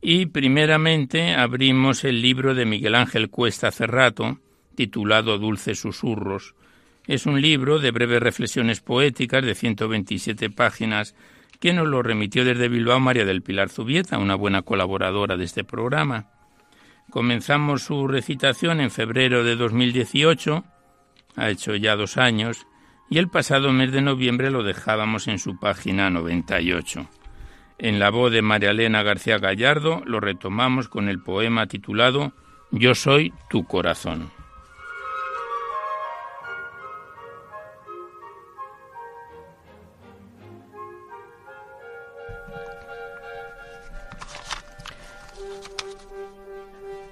Y 0.00 0.26
primeramente 0.26 1.36
abrimos 1.36 2.02
el 2.02 2.20
libro 2.22 2.56
de 2.56 2.66
Miguel 2.66 2.96
Ángel 2.96 3.30
Cuesta 3.30 3.70
Cerrato, 3.70 4.40
titulado 4.74 5.38
Dulces 5.38 5.78
Susurros. 5.78 6.56
Es 7.06 7.24
un 7.24 7.40
libro 7.40 7.78
de 7.78 7.92
breves 7.92 8.20
reflexiones 8.20 8.80
poéticas 8.80 9.44
de 9.44 9.54
127 9.54 10.50
páginas 10.50 11.14
que 11.60 11.72
nos 11.72 11.86
lo 11.86 12.02
remitió 12.02 12.44
desde 12.44 12.66
Bilbao 12.66 12.98
María 12.98 13.24
del 13.24 13.42
Pilar 13.42 13.68
Zubieta, 13.68 14.18
una 14.18 14.34
buena 14.34 14.62
colaboradora 14.62 15.36
de 15.36 15.44
este 15.44 15.62
programa. 15.62 16.32
Comenzamos 17.10 17.82
su 17.82 18.08
recitación 18.08 18.80
en 18.80 18.90
febrero 18.90 19.44
de 19.44 19.54
2018 19.54 20.64
ha 21.36 21.48
hecho 21.50 21.74
ya 21.74 21.96
dos 21.96 22.16
años, 22.16 22.66
y 23.08 23.18
el 23.18 23.28
pasado 23.28 23.72
mes 23.72 23.92
de 23.92 24.00
noviembre 24.00 24.50
lo 24.50 24.62
dejábamos 24.62 25.28
en 25.28 25.38
su 25.38 25.58
página 25.58 26.10
98. 26.10 27.06
En 27.78 27.98
la 27.98 28.10
voz 28.10 28.32
de 28.32 28.42
María 28.42 28.70
Elena 28.70 29.02
García 29.02 29.38
Gallardo 29.38 30.02
lo 30.06 30.20
retomamos 30.20 30.88
con 30.88 31.08
el 31.08 31.20
poema 31.20 31.66
titulado 31.66 32.32
Yo 32.70 32.94
soy 32.94 33.34
tu 33.50 33.64
corazón. 33.64 34.30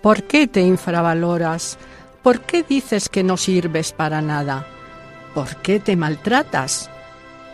¿Por 0.03 0.23
qué 0.23 0.47
te 0.47 0.63
infravaloras? 0.63 1.79
¿Por 2.23 2.43
qué 2.43 2.63
dices 2.63 3.09
que 3.09 3.23
no 3.23 3.39
sirves 3.39 3.93
para 3.93 4.21
nada? 4.21 4.67
¿Por 5.35 5.57
qué 5.57 5.81
te 5.81 5.97
maltratas? 5.97 6.91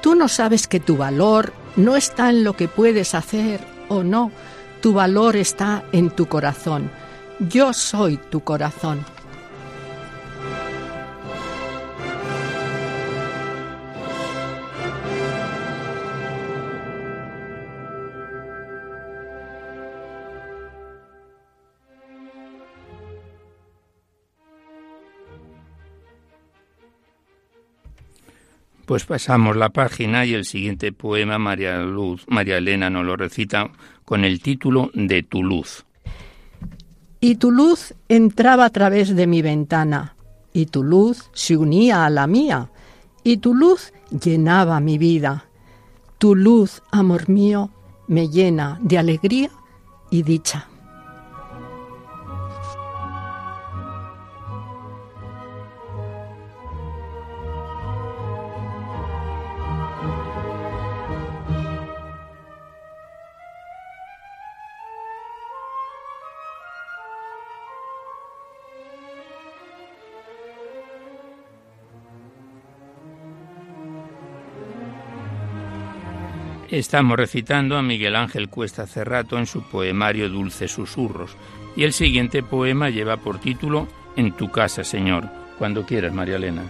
Tú 0.03 0.15
no 0.17 0.29
sabes 0.29 0.67
que 0.67 0.81
tu 0.81 0.97
valor 0.97 1.53
no 1.77 1.95
está 1.95 2.31
en 2.31 2.43
lo 2.43 2.57
que 2.57 2.67
puedes 2.67 3.15
hacer 3.15 3.61
o 3.89 4.03
no, 4.03 4.33
tu 4.81 4.93
valor 4.93 5.37
está 5.37 5.85
en 5.93 6.11
tu 6.11 6.27
corazón. 6.27 6.91
Yo 7.39 7.73
soy 7.73 8.17
tu 8.17 8.41
corazón. 8.41 9.05
Pues 28.97 29.05
pasamos 29.05 29.57
la 29.57 29.69
página 29.69 30.25
y 30.25 30.33
el 30.33 30.47
siguiente 30.47 30.91
poema 30.91 31.38
María 31.38 31.83
Luz, 31.83 32.25
María 32.29 32.57
Elena 32.57 32.88
nos 32.88 33.05
lo 33.05 33.15
recita 33.15 33.69
con 34.07 34.25
el 34.25 34.41
título 34.41 34.91
de 34.95 35.23
Tu 35.23 35.43
luz. 35.43 35.85
Y 37.21 37.35
tu 37.35 37.50
luz 37.50 37.93
entraba 38.09 38.65
a 38.65 38.71
través 38.71 39.15
de 39.15 39.26
mi 39.26 39.43
ventana, 39.43 40.17
y 40.55 40.65
tu 40.65 40.83
luz 40.83 41.29
se 41.35 41.59
unía 41.59 42.07
a 42.07 42.09
la 42.09 42.26
mía, 42.26 42.71
y 43.23 43.37
tu 43.37 43.53
luz 43.53 43.93
llenaba 44.19 44.81
mi 44.81 44.97
vida. 44.97 45.45
Tu 46.17 46.35
luz, 46.35 46.83
amor 46.91 47.29
mío, 47.29 47.69
me 48.09 48.31
llena 48.31 48.79
de 48.81 48.97
alegría 48.97 49.50
y 50.11 50.23
dicha. 50.23 50.69
Estamos 76.76 77.16
recitando 77.16 77.78
a 77.78 77.83
Miguel 77.83 78.14
Ángel 78.14 78.50
Cuesta 78.50 78.87
Cerrato 78.87 79.38
en 79.38 79.47
su 79.47 79.62
poemario 79.62 80.28
Dulces 80.28 80.73
Susurros 80.73 81.35
y 81.75 81.85
el 81.85 81.95
siguiente 81.95 82.42
poema 82.42 82.90
lleva 82.90 83.16
por 83.16 83.38
título 83.38 83.88
En 84.14 84.33
tu 84.33 84.50
casa, 84.50 84.85
Señor. 84.85 85.26
Cuando 85.59 85.87
quieras, 85.87 86.12
María 86.12 86.37
Elena. 86.37 86.64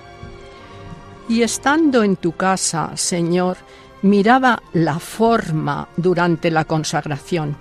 Y 1.29 1.43
estando 1.43 2.05
en 2.05 2.15
tu 2.15 2.37
casa, 2.37 2.97
Señor, 2.97 3.57
miraba 4.03 4.63
la 4.75 5.01
forma 5.01 5.89
durante 5.97 6.53
la 6.53 6.65
consagración 6.65 7.57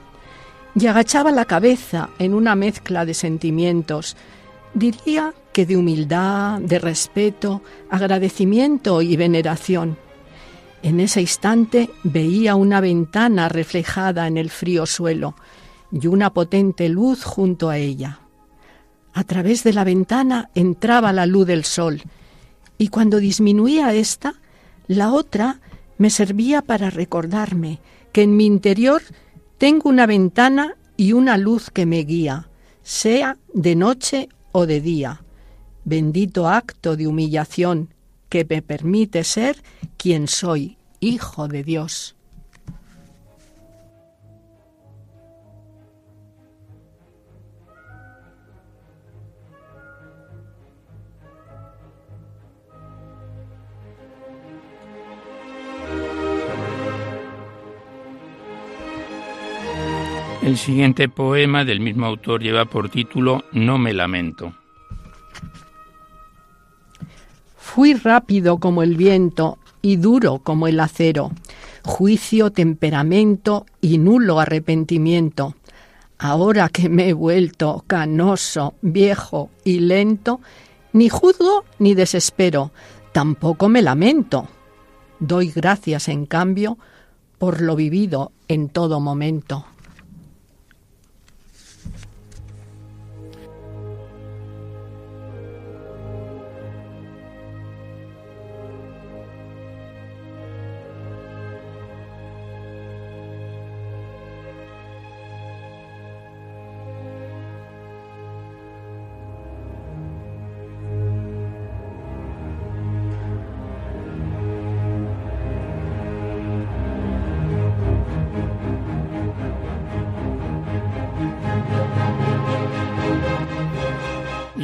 y 0.75 0.85
agachaba 0.85 1.31
la 1.31 1.45
cabeza 1.45 2.09
en 2.19 2.35
una 2.35 2.53
mezcla 2.53 3.05
de 3.05 3.15
sentimientos, 3.15 4.15
diría 4.75 5.33
que 5.51 5.65
de 5.65 5.77
humildad, 5.77 6.59
de 6.59 6.77
respeto, 6.77 7.63
agradecimiento 7.89 9.01
y 9.01 9.15
veneración 9.15 10.04
en 10.84 11.00
ese 11.00 11.22
instante 11.22 11.89
veía 12.03 12.55
una 12.55 12.79
ventana 12.82 13.50
reflejada 13.50 14.27
en 14.27 14.38
el 14.38 14.50
frío 14.50 14.86
suelo 14.86 15.36
y 15.91 16.08
una 16.08 16.34
potente 16.34 16.89
luz 16.89 17.24
junto 17.24 17.70
a 17.70 17.77
ella. 17.77 18.20
A 19.13 19.24
través 19.24 19.63
de 19.63 19.74
la 19.74 19.84
ventana 19.84 20.50
entraba 20.55 21.13
la 21.13 21.25
luz 21.25 21.48
del 21.48 21.63
sol 21.63 22.01
y 22.77 22.89
cuando 22.89 23.17
disminuía 23.17 23.94
esta, 23.94 24.36
la 24.88 25.12
otra 25.12 25.62
me 25.98 26.10
servía 26.10 26.62
para 26.62 26.89
recordarme 26.89 27.79
que 28.12 28.24
en 28.24 28.36
mi 28.36 28.46
interior 28.46 29.01
tengo 29.58 29.89
una 29.89 30.05
ventana 30.05 30.75
y 30.98 31.13
una 31.13 31.38
luz 31.38 31.70
que 31.70 31.86
me 31.86 32.00
guía, 32.03 32.50
sea 32.84 33.38
de 33.53 33.75
noche 33.75 34.29
o 34.51 34.65
de 34.65 34.82
día. 34.82 35.24
Bendito 35.86 36.48
acto 36.48 36.96
de 36.96 37.08
humillación 37.08 37.94
que 38.29 38.46
me 38.50 38.62
permite 38.62 39.24
ser 39.24 39.62
quien 39.98 40.27
soy, 40.27 40.77
Hijo 41.00 41.48
de 41.48 41.63
Dios. 41.63 42.15
El 60.46 60.58
siguiente 60.58 61.10
poema 61.10 61.65
del 61.65 61.79
mismo 61.79 62.05
autor 62.05 62.44
lleva 62.44 62.65
por 62.65 62.89
título 62.89 63.44
No 63.51 63.79
me 63.79 63.94
lamento. 63.94 64.53
Fui 67.65 67.93
rápido 67.93 68.60
como 68.60 68.84
el 68.84 68.95
viento 68.95 69.57
y 69.81 69.98
duro 69.98 70.39
como 70.39 70.67
el 70.67 70.79
acero, 70.79 71.31
juicio, 71.84 72.51
temperamento 72.51 73.65
y 73.81 73.98
nulo 73.98 74.39
arrepentimiento. 74.39 75.55
Ahora 76.17 76.69
que 76.69 76.88
me 76.88 77.10
he 77.10 77.13
vuelto 77.13 77.84
canoso, 77.86 78.75
viejo 78.81 79.50
y 79.65 79.79
lento, 79.79 80.39
ni 80.93 81.10
juzgo 81.10 81.65
ni 81.79 81.95
desespero, 81.95 82.72
tampoco 83.12 83.67
me 83.67 83.81
lamento. 83.81 84.48
Doy 85.19 85.51
gracias, 85.51 86.08
en 86.08 86.28
cambio, 86.28 86.78
por 87.39 87.62
lo 87.62 87.75
vivido 87.75 88.32
en 88.47 88.69
todo 88.69 89.01
momento. 89.01 89.65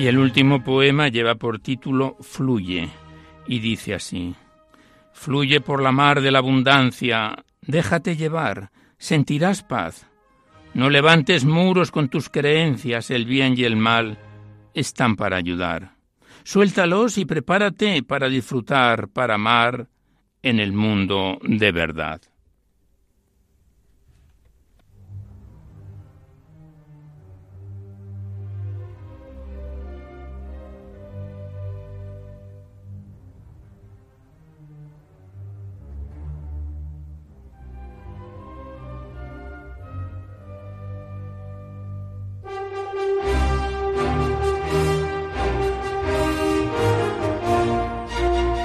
Y 0.01 0.07
el 0.07 0.17
último 0.17 0.63
poema 0.63 1.09
lleva 1.09 1.35
por 1.35 1.59
título 1.59 2.17
Fluye 2.21 2.89
y 3.45 3.59
dice 3.59 3.93
así, 3.93 4.33
Fluye 5.13 5.61
por 5.61 5.83
la 5.83 5.91
mar 5.91 6.21
de 6.21 6.31
la 6.31 6.39
abundancia, 6.39 7.45
déjate 7.61 8.15
llevar, 8.15 8.71
sentirás 8.97 9.61
paz. 9.61 10.07
No 10.73 10.89
levantes 10.89 11.45
muros 11.45 11.91
con 11.91 12.09
tus 12.09 12.29
creencias, 12.29 13.11
el 13.11 13.25
bien 13.25 13.53
y 13.55 13.63
el 13.63 13.75
mal 13.75 14.17
están 14.73 15.15
para 15.15 15.37
ayudar. 15.37 15.91
Suéltalos 16.41 17.19
y 17.19 17.25
prepárate 17.25 18.01
para 18.01 18.27
disfrutar, 18.27 19.07
para 19.07 19.35
amar 19.35 19.87
en 20.41 20.59
el 20.59 20.73
mundo 20.73 21.37
de 21.43 21.71
verdad. 21.71 22.21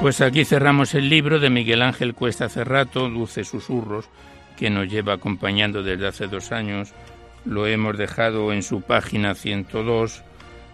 Pues 0.00 0.20
aquí 0.20 0.44
cerramos 0.44 0.94
el 0.94 1.08
libro 1.08 1.40
de 1.40 1.50
Miguel 1.50 1.82
Ángel 1.82 2.14
Cuesta 2.14 2.48
Cerrato, 2.48 3.08
Dulces 3.08 3.48
Susurros, 3.48 4.08
que 4.56 4.70
nos 4.70 4.88
lleva 4.88 5.14
acompañando 5.14 5.82
desde 5.82 6.06
hace 6.06 6.26
dos 6.26 6.52
años. 6.52 6.92
Lo 7.44 7.66
hemos 7.66 7.96
dejado 7.96 8.52
en 8.52 8.62
su 8.62 8.82
página 8.82 9.34
102 9.34 10.22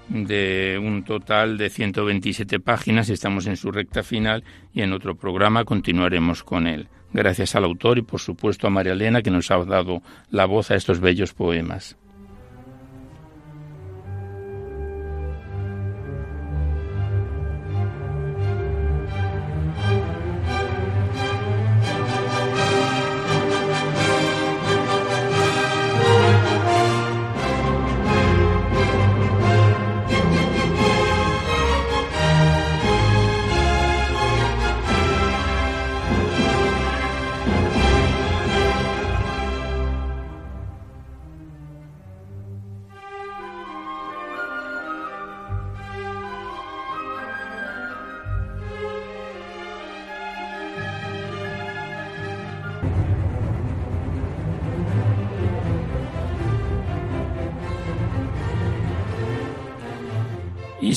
de 0.09 0.79
un 0.83 1.05
total 1.05 1.57
de 1.57 1.71
127 1.71 2.61
páginas. 2.61 3.09
Estamos 3.09 3.47
en 3.47 3.57
su 3.57 3.71
recta 3.71 4.03
final 4.03 4.45
y 4.75 4.83
en 4.83 4.93
otro 4.93 5.15
programa 5.15 5.65
continuaremos 5.65 6.43
con 6.43 6.67
él. 6.67 6.89
Gracias 7.13 7.55
al 7.55 7.65
autor 7.65 7.99
y 7.99 8.03
por 8.03 8.21
supuesto 8.21 8.67
a 8.67 8.71
María 8.71 8.93
Elena 8.93 9.23
que 9.23 9.31
nos 9.31 9.51
ha 9.51 9.59
dado 9.65 10.03
la 10.31 10.47
voz 10.47 10.71
a 10.71 10.75
estos 10.75 11.01
bellos 11.01 11.33
poemas. 11.33 11.97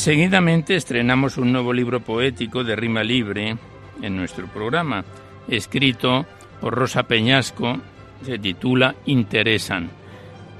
Seguidamente 0.05 0.75
estrenamos 0.75 1.39
un 1.39 1.51
nuevo 1.51 1.73
libro 1.73 1.99
poético 1.99 2.63
de 2.63 2.75
rima 2.75 3.03
libre 3.03 3.57
en 4.03 4.15
nuestro 4.15 4.45
programa, 4.45 5.03
escrito 5.47 6.27
por 6.61 6.75
Rosa 6.75 7.07
Peñasco, 7.07 7.79
se 8.23 8.37
titula 8.37 8.93
Interesan. 9.07 9.89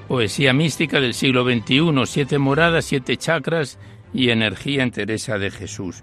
Poesía 0.08 0.52
mística 0.52 1.00
del 1.00 1.14
siglo 1.14 1.44
XXI, 1.44 2.08
siete 2.08 2.40
moradas, 2.40 2.86
siete 2.86 3.18
chakras 3.18 3.78
y 4.16 4.32
energía 4.32 4.82
en 4.82 4.90
Teresa 4.90 5.38
de 5.38 5.52
Jesús. 5.52 6.02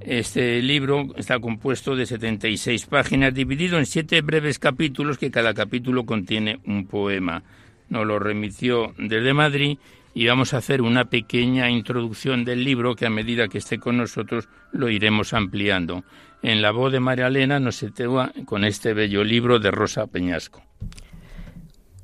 Este 0.00 0.62
libro 0.62 1.08
está 1.18 1.38
compuesto 1.40 1.94
de 1.94 2.06
76 2.06 2.86
páginas, 2.86 3.34
dividido 3.34 3.78
en 3.78 3.84
siete 3.84 4.22
breves 4.22 4.58
capítulos, 4.58 5.18
que 5.18 5.30
cada 5.30 5.52
capítulo 5.52 6.06
contiene 6.06 6.60
un 6.64 6.86
poema. 6.86 7.42
Nos 7.90 8.06
lo 8.06 8.18
remitió 8.18 8.94
desde 8.96 9.34
Madrid 9.34 9.76
y 10.14 10.26
vamos 10.26 10.54
a 10.54 10.58
hacer 10.58 10.80
una 10.80 11.06
pequeña 11.06 11.68
introducción 11.68 12.44
del 12.44 12.62
libro 12.62 12.94
que 12.94 13.06
a 13.06 13.10
medida 13.10 13.48
que 13.48 13.58
esté 13.58 13.78
con 13.78 13.96
nosotros 13.96 14.48
lo 14.72 14.88
iremos 14.88 15.34
ampliando. 15.34 16.04
En 16.42 16.62
la 16.62 16.70
voz 16.70 16.92
de 16.92 17.00
María 17.00 17.26
Elena 17.26 17.58
nos 17.58 17.76
sitúa 17.76 18.32
con 18.44 18.64
este 18.64 18.94
bello 18.94 19.24
libro 19.24 19.58
de 19.58 19.70
Rosa 19.70 20.06
Peñasco. 20.06 20.62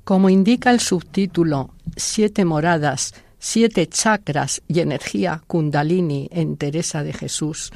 Como 0.04 0.28
indica 0.28 0.70
el 0.70 0.80
subtítulo 0.80 1.74
Siete 1.96 2.44
moradas, 2.44 3.14
siete 3.38 3.86
chakras 3.88 4.62
y 4.66 4.80
energía 4.80 5.42
kundalini 5.46 6.28
en 6.32 6.56
Teresa 6.56 7.02
de 7.02 7.12
Jesús, 7.12 7.72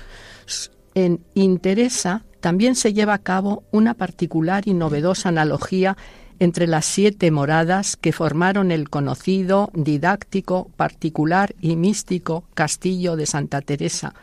en 0.95 1.21
Interesa 1.35 2.25
también 2.41 2.75
se 2.75 2.93
lleva 2.93 3.15
a 3.15 3.23
cabo 3.23 3.65
una 3.71 3.95
particular 3.95 4.67
y 4.67 4.75
novedosa 4.75 5.31
analogía 5.31 5.97
entre 6.45 6.67
las 6.67 6.85
siete 6.85 7.31
moradas 7.31 7.97
que 7.97 8.13
formaron 8.13 8.71
el 8.71 8.91
conocido, 8.91 9.71
didáctico, 9.75 10.71
particular 10.77 11.55
y 11.61 11.77
místico 11.77 12.45
castillo 12.55 13.17
de 13.17 13.27
Santa 13.27 13.63
Teresa, 13.63 14.15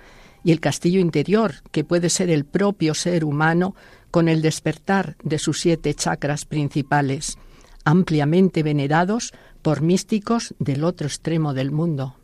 y 0.43 0.51
el 0.51 0.59
castillo 0.59 0.99
interior, 0.99 1.55
que 1.71 1.83
puede 1.83 2.09
ser 2.09 2.29
el 2.29 2.45
propio 2.45 2.93
ser 2.93 3.23
humano 3.25 3.75
con 4.11 4.27
el 4.27 4.41
despertar 4.41 5.15
de 5.23 5.39
sus 5.39 5.59
siete 5.59 5.93
chakras 5.93 6.45
principales, 6.45 7.37
ampliamente 7.85 8.63
venerados 8.63 9.33
por 9.61 9.81
místicos 9.81 10.53
del 10.59 10.83
otro 10.83 11.07
extremo 11.07 11.53
del 11.53 11.71
mundo. 11.71 12.15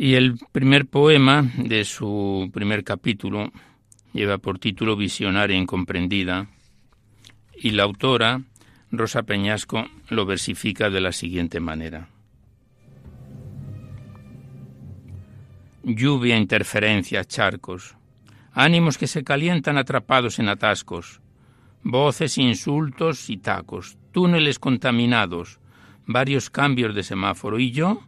Y 0.00 0.14
el 0.14 0.38
primer 0.52 0.86
poema 0.86 1.50
de 1.56 1.84
su 1.84 2.52
primer 2.54 2.84
capítulo 2.84 3.50
lleva 4.12 4.38
por 4.38 4.60
título 4.60 4.94
Visionaria 4.94 5.56
incomprendida 5.56 6.46
y 7.56 7.72
la 7.72 7.82
autora, 7.82 8.42
Rosa 8.92 9.24
Peñasco, 9.24 9.88
lo 10.08 10.24
versifica 10.24 10.88
de 10.88 11.00
la 11.00 11.10
siguiente 11.10 11.58
manera. 11.58 12.08
Lluvia, 15.82 16.36
interferencias, 16.36 17.26
charcos, 17.26 17.96
ánimos 18.52 18.98
que 18.98 19.08
se 19.08 19.24
calientan 19.24 19.78
atrapados 19.78 20.38
en 20.38 20.48
atascos, 20.48 21.20
voces, 21.82 22.38
insultos 22.38 23.28
y 23.30 23.38
tacos, 23.38 23.98
túneles 24.12 24.60
contaminados, 24.60 25.58
varios 26.06 26.50
cambios 26.50 26.94
de 26.94 27.02
semáforo. 27.02 27.58
¿Y 27.58 27.72
yo? 27.72 28.07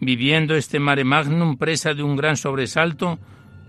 Viviendo 0.00 0.54
este 0.54 0.78
mare 0.78 1.04
magnum 1.04 1.56
presa 1.56 1.94
de 1.94 2.02
un 2.02 2.16
gran 2.16 2.36
sobresalto 2.36 3.18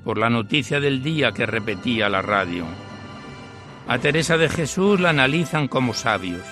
por 0.04 0.18
la 0.18 0.30
noticia 0.30 0.80
del 0.80 1.02
día 1.02 1.32
que 1.32 1.46
repetía 1.46 2.10
la 2.10 2.22
radio. 2.22 2.66
A 3.88 3.98
Teresa 3.98 4.38
de 4.38 4.50
Jesús 4.50 5.00
la 5.00 5.10
analizan 5.10 5.68
como 5.68 5.94
sabios. 5.94 6.44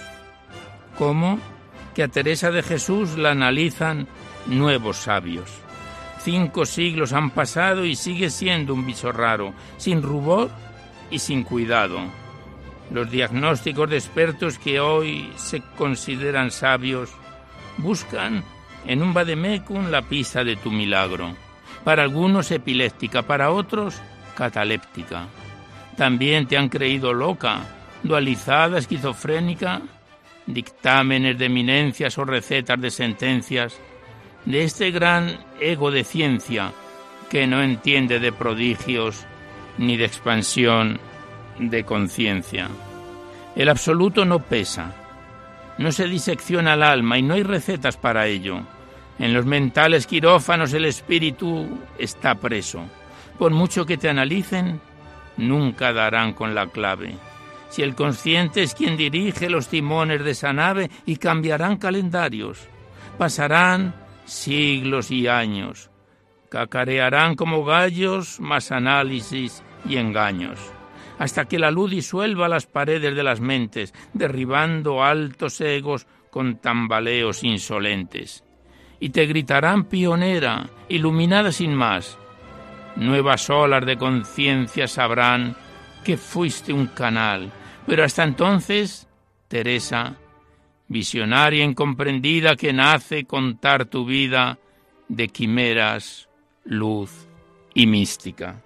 ¿Cómo? 0.98 1.40
Que 1.94 2.04
a 2.04 2.08
Teresa 2.08 2.52
de 2.52 2.64
Jesús 2.64 3.18
la 3.18 3.32
analizan 3.32 4.08
nuevos 4.48 4.98
sabios. 4.98 5.52
Cinco 6.20 6.66
siglos 6.66 7.14
han 7.14 7.30
pasado 7.30 7.86
y 7.86 7.96
sigue 7.96 8.30
siendo 8.30 8.74
un 8.74 8.86
bicho 8.86 9.12
raro, 9.12 9.54
sin 9.78 10.02
rubor 10.02 10.50
y 11.12 11.20
sin 11.20 11.44
cuidado. 11.44 12.00
Los 12.92 13.12
diagnósticos 13.12 13.90
de 13.90 13.98
expertos 13.98 14.58
que 14.58 14.80
hoy 14.80 15.32
se 15.36 15.62
consideran 15.78 16.52
sabios 16.52 17.12
buscan 17.78 18.44
en 18.88 19.04
un 19.04 19.14
vademecum 19.14 19.92
la 19.92 20.02
pista 20.02 20.44
de 20.44 20.56
tu 20.56 20.72
milagro. 20.72 21.36
Para 21.84 22.04
algunos 22.04 22.50
epiléptica, 22.52 23.22
para 23.22 23.52
otros 23.52 24.02
cataléptica. 24.36 25.28
También 25.96 26.48
te 26.48 26.58
han 26.58 26.70
creído 26.70 27.14
loca, 27.14 27.60
dualizada, 28.04 28.78
esquizofrénica, 28.78 29.82
dictámenes 30.46 31.38
de 31.38 31.46
eminencias 31.46 32.18
o 32.18 32.26
recetas 32.26 32.80
de 32.80 32.92
sentencias 32.92 33.80
de 34.46 34.64
este 34.64 34.92
gran 34.92 35.40
ego 35.60 35.92
de 35.92 36.04
ciencia 36.04 36.72
que 37.30 37.46
no 37.48 37.62
entiende 37.62 38.20
de 38.20 38.32
prodigios 38.32 39.26
ni 39.78 39.98
de 39.98 40.06
expansión 40.06 41.00
de 41.60 41.84
conciencia. 41.84 42.70
El 43.56 43.70
absoluto 43.70 44.24
no 44.24 44.40
pesa, 44.40 44.94
no 45.78 45.92
se 45.92 46.08
disecciona 46.08 46.76
el 46.76 46.84
alma 46.84 47.18
y 47.18 47.24
no 47.24 47.34
hay 47.34 47.44
recetas 47.44 47.98
para 47.98 48.28
ello. 48.28 48.62
En 49.20 49.34
los 49.34 49.46
mentales 49.46 50.06
quirófanos 50.06 50.74
el 50.74 50.86
espíritu 50.86 51.80
está 51.98 52.36
preso. 52.36 52.86
Por 53.40 53.52
mucho 53.52 53.86
que 53.86 53.98
te 53.98 54.10
analicen, 54.10 54.80
nunca 55.38 55.92
darán 55.92 56.34
con 56.34 56.54
la 56.54 56.68
clave. 56.68 57.16
Si 57.70 57.82
el 57.82 57.96
consciente 57.96 58.64
es 58.64 58.76
quien 58.76 58.96
dirige 58.96 59.50
los 59.50 59.68
timones 59.68 60.24
de 60.24 60.32
esa 60.32 60.54
nave 60.54 60.90
y 61.06 61.18
cambiarán 61.18 61.78
calendarios, 61.78 62.68
pasarán 63.18 63.96
siglos 64.26 65.10
y 65.10 65.28
años, 65.28 65.90
cacarearán 66.50 67.36
como 67.36 67.66
gallos 67.66 68.40
más 68.40 68.72
análisis 68.72 69.64
y 69.86 69.98
engaños, 69.98 70.60
hasta 71.18 71.46
que 71.46 71.60
la 71.60 71.72
luz 71.72 71.92
disuelva 71.92 72.48
las 72.48 72.68
paredes 72.68 73.16
de 73.16 73.24
las 73.24 73.42
mentes, 73.42 73.94
derribando 74.14 75.04
altos 75.04 75.60
egos 75.60 76.08
con 76.30 76.58
tambaleos 76.58 77.44
insolentes 77.44 78.47
y 79.00 79.10
te 79.10 79.26
gritarán 79.26 79.86
pionera, 79.86 80.70
iluminada 80.90 81.52
sin 81.52 81.74
más. 81.74 82.18
Nuevas 82.96 83.50
olas 83.50 83.86
de 83.86 83.98
conciencia 83.98 84.88
sabrán 84.88 85.56
que 86.04 86.18
fuiste 86.18 86.74
un 86.74 86.88
canal, 86.88 87.52
pero 87.86 88.04
hasta 88.04 88.24
entonces, 88.24 89.08
Teresa, 89.48 90.16
visionaria 90.88 91.64
incomprendida 91.64 92.56
que 92.56 92.74
nace 92.74 93.26
contar 93.26 93.86
tu 93.86 94.06
vida 94.06 94.58
de 95.08 95.28
quimeras, 95.28 96.28
luz 96.64 97.28
y 97.74 97.88
mística. 97.88 98.62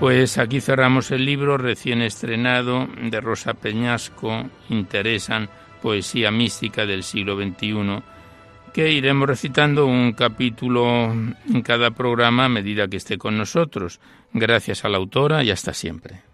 Pues 0.00 0.38
aquí 0.38 0.60
cerramos 0.60 1.10
el 1.10 1.24
libro 1.24 1.58
recién 1.58 2.02
estrenado 2.02 2.86
de 3.02 3.20
Rosa 3.20 3.54
Peñasco, 3.54 4.44
Interesan, 4.68 5.48
Poesía 5.82 6.30
Mística 6.30 6.86
del 6.86 7.02
siglo 7.02 7.34
XXI, 7.34 8.00
que 8.72 8.92
iremos 8.92 9.28
recitando 9.28 9.86
un 9.86 10.12
capítulo 10.12 11.10
en 11.12 11.62
cada 11.64 11.90
programa 11.90 12.44
a 12.44 12.48
medida 12.48 12.86
que 12.86 12.98
esté 12.98 13.18
con 13.18 13.36
nosotros. 13.36 13.98
Gracias 14.32 14.84
a 14.84 14.88
la 14.88 14.98
autora 14.98 15.42
y 15.42 15.50
hasta 15.50 15.74
siempre. 15.74 16.27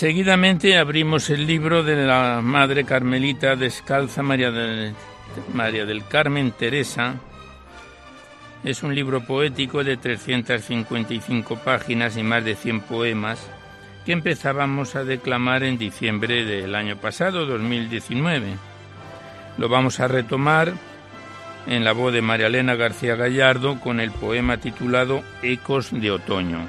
Seguidamente 0.00 0.78
abrimos 0.78 1.28
el 1.28 1.46
libro 1.46 1.82
de 1.82 1.94
la 2.06 2.40
Madre 2.42 2.84
Carmelita 2.84 3.54
Descalza 3.54 4.22
María 4.22 4.50
del, 4.50 4.94
Carmen 6.08 6.52
Teresa. 6.52 7.16
Es 8.64 8.82
un 8.82 8.94
libro 8.94 9.26
poético 9.26 9.84
de 9.84 9.98
355 9.98 11.54
páginas 11.56 12.16
y 12.16 12.22
más 12.22 12.42
de 12.46 12.54
100 12.56 12.80
poemas 12.80 13.46
que 14.06 14.12
empezábamos 14.12 14.96
a 14.96 15.04
declamar 15.04 15.64
en 15.64 15.76
diciembre 15.76 16.46
del 16.46 16.74
año 16.76 16.96
pasado, 16.96 17.44
2019. 17.44 18.54
Lo 19.58 19.68
vamos 19.68 20.00
a 20.00 20.08
retomar 20.08 20.72
en 21.66 21.84
la 21.84 21.92
voz 21.92 22.14
de 22.14 22.22
María 22.22 22.46
Elena 22.46 22.74
García 22.74 23.16
Gallardo 23.16 23.78
con 23.80 24.00
el 24.00 24.12
poema 24.12 24.56
titulado 24.56 25.22
Ecos 25.42 25.90
de 25.92 26.10
Otoño, 26.10 26.60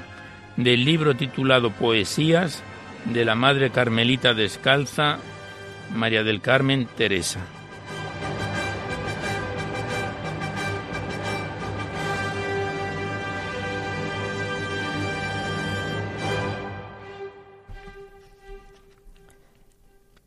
del 0.58 0.84
libro 0.84 1.14
titulado 1.14 1.70
Poesías 1.70 2.62
de 3.04 3.24
la 3.24 3.34
Madre 3.34 3.70
Carmelita 3.70 4.34
Descalza, 4.34 5.18
María 5.94 6.22
del 6.22 6.40
Carmen 6.40 6.86
Teresa. 6.96 7.40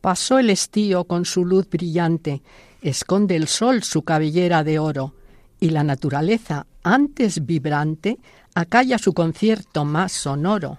Pasó 0.01 0.38
el 0.38 0.51
estío 0.51 1.05
con 1.05 1.25
su 1.25 1.45
luz 1.45 1.67
brillante, 1.67 2.43
esconde 2.83 3.35
el 3.35 3.47
sol 3.47 3.81
su 3.81 4.03
cabellera 4.03 4.63
de 4.63 4.77
oro, 4.77 5.15
y 5.59 5.71
la 5.71 5.83
naturaleza, 5.83 6.67
antes 6.83 7.43
vibrante, 7.43 8.19
acalla 8.53 8.99
su 8.99 9.13
concierto 9.13 9.83
más 9.83 10.11
sonoro. 10.11 10.77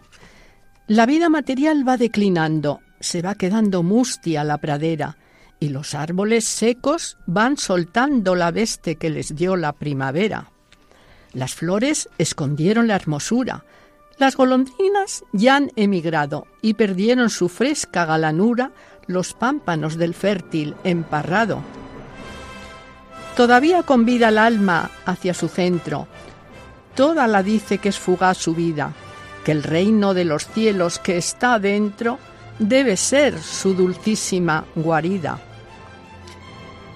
La 0.89 1.05
vida 1.05 1.29
material 1.29 1.87
va 1.87 1.97
declinando, 1.97 2.81
se 3.01 3.21
va 3.21 3.35
quedando 3.35 3.83
mustia 3.83 4.45
la 4.45 4.59
pradera, 4.59 5.17
y 5.59 5.71
los 5.71 5.97
árboles 5.97 6.45
secos 6.45 7.19
van 7.27 7.57
soltando 7.57 8.37
la 8.37 8.53
veste 8.53 8.95
que 8.95 9.11
les 9.11 9.35
dio 9.35 9.57
la 9.57 9.73
primavera. 9.73 10.53
Las 11.33 11.57
flores 11.57 12.09
escondieron 12.19 12.87
la 12.87 12.95
hermosura, 12.95 13.65
las 14.19 14.37
golondrinas 14.37 15.25
ya 15.33 15.57
han 15.57 15.73
emigrado 15.75 16.47
y 16.63 16.75
perdieron 16.75 17.31
su 17.31 17.49
fresca 17.49 18.05
galanura 18.05 18.71
los 19.09 19.35
pámpanos 19.35 19.97
del 19.97 20.15
fértil 20.15 20.77
emparrado. 20.85 21.63
Todavía 23.37 23.83
convida 23.83 24.29
el 24.29 24.39
alma 24.39 24.89
hacia 25.05 25.35
su 25.35 25.49
centro. 25.49 26.07
Toda 26.95 27.27
la 27.27 27.43
dice 27.43 27.79
que 27.79 27.89
es 27.89 27.99
fugaz 27.99 28.39
su 28.39 28.55
vida, 28.55 28.95
que 29.47 29.53
el 29.53 29.63
reino 29.63 30.13
de 30.13 30.25
los 30.25 30.49
cielos 30.49 30.99
que 30.99 31.17
está 31.17 31.61
dentro 31.61 32.19
debe 32.59 32.97
ser 32.97 33.41
su 33.41 33.75
dulcísima 33.75 34.65
guarida. 34.75 35.39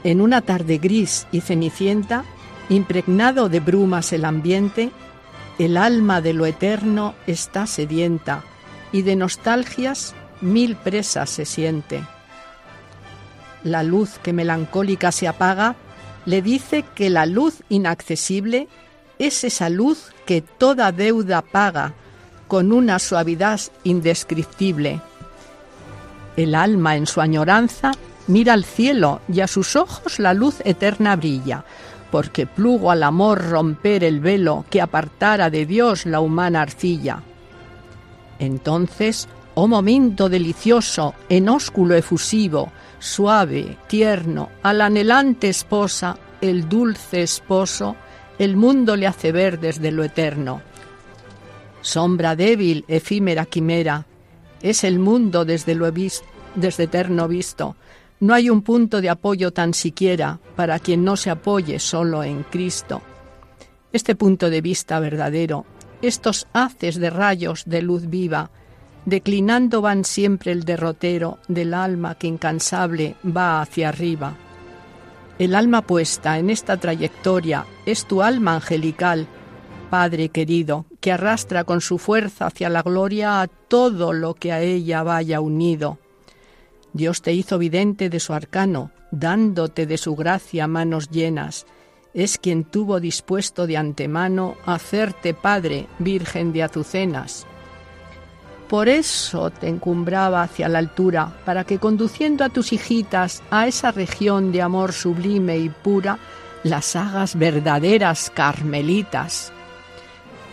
En 0.03 0.21
una 0.21 0.41
tarde 0.41 0.79
gris 0.79 1.29
y 1.31 1.43
cenicienta, 1.43 2.25
impregnado 2.69 3.49
de 3.49 3.61
brumas 3.61 4.13
el 4.13 4.25
ambiente, 4.25 4.91
el 5.61 5.77
alma 5.77 6.21
de 6.21 6.33
lo 6.33 6.45
eterno 6.45 7.15
está 7.29 7.69
sedienta 7.69 8.43
y 8.91 9.03
de 9.03 9.15
nostalgias 9.15 10.17
mil 10.41 10.75
presas 10.75 11.31
se 11.31 11.45
siente. 11.45 12.03
La 13.63 13.85
luz 13.85 14.19
que 14.25 14.33
melancólica 14.33 15.13
se 15.13 15.29
apaga 15.29 15.77
le 16.27 16.43
dice 16.43 16.85
que 16.97 17.11
la 17.11 17.27
luz 17.27 17.63
inaccesible 17.69 18.67
es 19.21 19.45
esa 19.45 19.69
luz 19.69 20.11
que 20.27 20.41
toda 20.43 20.91
deuda 20.91 21.43
paga 21.43 21.95
con 22.51 22.73
una 22.73 22.99
suavidad 22.99 23.61
indescriptible. 23.85 25.01
El 26.37 26.57
alma 26.57 26.97
en 26.97 27.07
su 27.07 27.21
añoranza 27.21 27.93
mira 28.27 28.55
al 28.55 28.65
cielo 28.65 29.21
y 29.33 29.41
a 29.41 29.47
sus 29.47 29.77
ojos 29.77 30.19
la 30.19 30.35
luz 30.35 30.57
eterna 30.65 31.15
brilla, 31.15 31.65
porque 32.11 32.47
plugo 32.49 32.91
al 32.91 33.05
amor 33.05 33.49
romper 33.49 34.03
el 34.03 34.19
velo 34.19 34.65
que 34.69 34.83
apartara 34.83 35.49
de 35.49 35.65
Dios 35.65 36.07
la 36.07 36.19
humana 36.19 36.63
arcilla. 36.63 37.23
Entonces 38.41 39.29
Oh 39.55 39.69
momento 39.69 40.29
delicioso, 40.29 41.15
en 41.29 41.49
ósculo 41.49 41.95
efusivo, 41.95 42.73
suave, 42.99 43.77
tierno, 43.87 44.49
a 44.63 44.73
la 44.73 44.87
anhelante 44.87 45.49
esposa, 45.49 46.17
el 46.41 46.69
dulce 46.69 47.23
esposo, 47.23 47.95
el 48.39 48.57
mundo 48.57 48.97
le 48.97 49.07
hace 49.07 49.31
ver 49.33 49.61
desde 49.61 49.93
lo 49.93 50.03
eterno. 50.03 50.63
Sombra 51.83 52.37
débil, 52.37 52.85
efímera 52.89 53.47
quimera, 53.47 54.07
es 54.63 54.85
el 54.85 54.99
mundo 54.99 55.45
desde 55.45 55.75
lo 55.75 55.91
visto, 55.91 56.27
desde 56.55 56.85
eterno 56.85 57.29
visto. 57.29 57.77
No 58.21 58.35
hay 58.35 58.51
un 58.51 58.63
punto 58.63 59.01
de 59.01 59.09
apoyo 59.09 59.51
tan 59.53 59.73
siquiera 59.73 60.39
para 60.57 60.79
quien 60.79 61.05
no 61.05 61.17
se 61.17 61.31
apoye 61.31 61.79
solo 61.79 62.23
en 62.23 62.43
Cristo. 62.43 63.01
Este 63.93 64.15
punto 64.15 64.51
de 64.51 64.61
vista 64.61 65.01
verdadero, 65.01 65.65
estos 66.03 66.47
haces 66.53 66.97
de 66.97 67.11
rayos 67.11 67.65
de 67.65 67.83
luz 67.83 68.09
viva, 68.09 68.51
declinando 69.07 69.81
van 69.81 70.05
siempre 70.05 70.53
el 70.53 70.65
derrotero 70.65 71.39
del 71.49 71.73
alma 71.73 72.15
que 72.17 72.27
incansable 72.27 73.17
va 73.25 73.63
hacia 73.63 73.89
arriba. 73.89 74.37
El 75.39 75.55
alma 75.55 75.81
puesta 75.81 76.39
en 76.39 76.51
esta 76.51 76.77
trayectoria 76.77 77.65
es 77.87 78.05
tu 78.05 78.23
alma 78.23 78.57
angelical, 78.57 79.27
Padre 79.91 80.29
querido, 80.29 80.87
que 81.01 81.11
arrastra 81.11 81.65
con 81.65 81.81
su 81.81 81.99
fuerza 81.99 82.47
hacia 82.47 82.69
la 82.69 82.83
gloria 82.83 83.43
a 83.43 83.49
todo 83.49 84.13
lo 84.13 84.35
que 84.35 84.53
a 84.53 84.61
ella 84.61 85.03
vaya 85.03 85.41
unido. 85.41 85.99
Dios 86.93 87.23
te 87.23 87.33
hizo 87.33 87.59
vidente 87.59 88.09
de 88.09 88.21
su 88.21 88.33
arcano, 88.33 88.93
dándote 89.11 89.87
de 89.87 89.99
su 89.99 90.15
gracia 90.15 90.67
manos 90.67 91.11
llenas. 91.11 91.67
Es 92.15 92.39
quien 92.39 92.65
tuvo 92.65 93.01
dispuesto 93.01 93.67
de 93.67 93.77
antemano 93.77 94.57
hacerte 94.65 95.35
Padre, 95.35 95.87
Virgen 95.99 96.53
de 96.53 96.63
Azucenas. 96.63 97.47
Por 98.69 98.89
eso 98.89 99.51
te 99.51 99.67
encumbraba 99.67 100.43
hacia 100.43 100.69
la 100.69 100.79
altura, 100.79 101.33
para 101.45 101.65
que 101.65 101.79
conduciendo 101.79 102.45
a 102.45 102.49
tus 102.49 102.73
hijitas 102.73 103.43
a 103.51 103.67
esa 103.67 103.91
región 103.91 104.53
de 104.53 104.63
amor 104.63 104.93
sublime 104.93 105.59
y 105.59 105.69
pura, 105.69 106.19
las 106.63 106.95
hagas 106.95 107.37
verdaderas 107.37 108.31
carmelitas. 108.31 109.53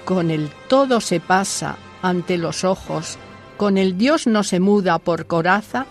Con 0.07 0.31
el 0.31 0.49
todo 0.69 1.01
se 1.01 1.19
pasa 1.19 1.75
ante 2.01 2.37
los 2.37 2.63
ojos, 2.63 3.17
con 3.57 3.77
el 3.77 3.97
Dios 3.97 4.25
no 4.25 4.45
se 4.45 4.61
muda 4.61 4.99
por 4.99 5.25
coraza, 5.25 5.85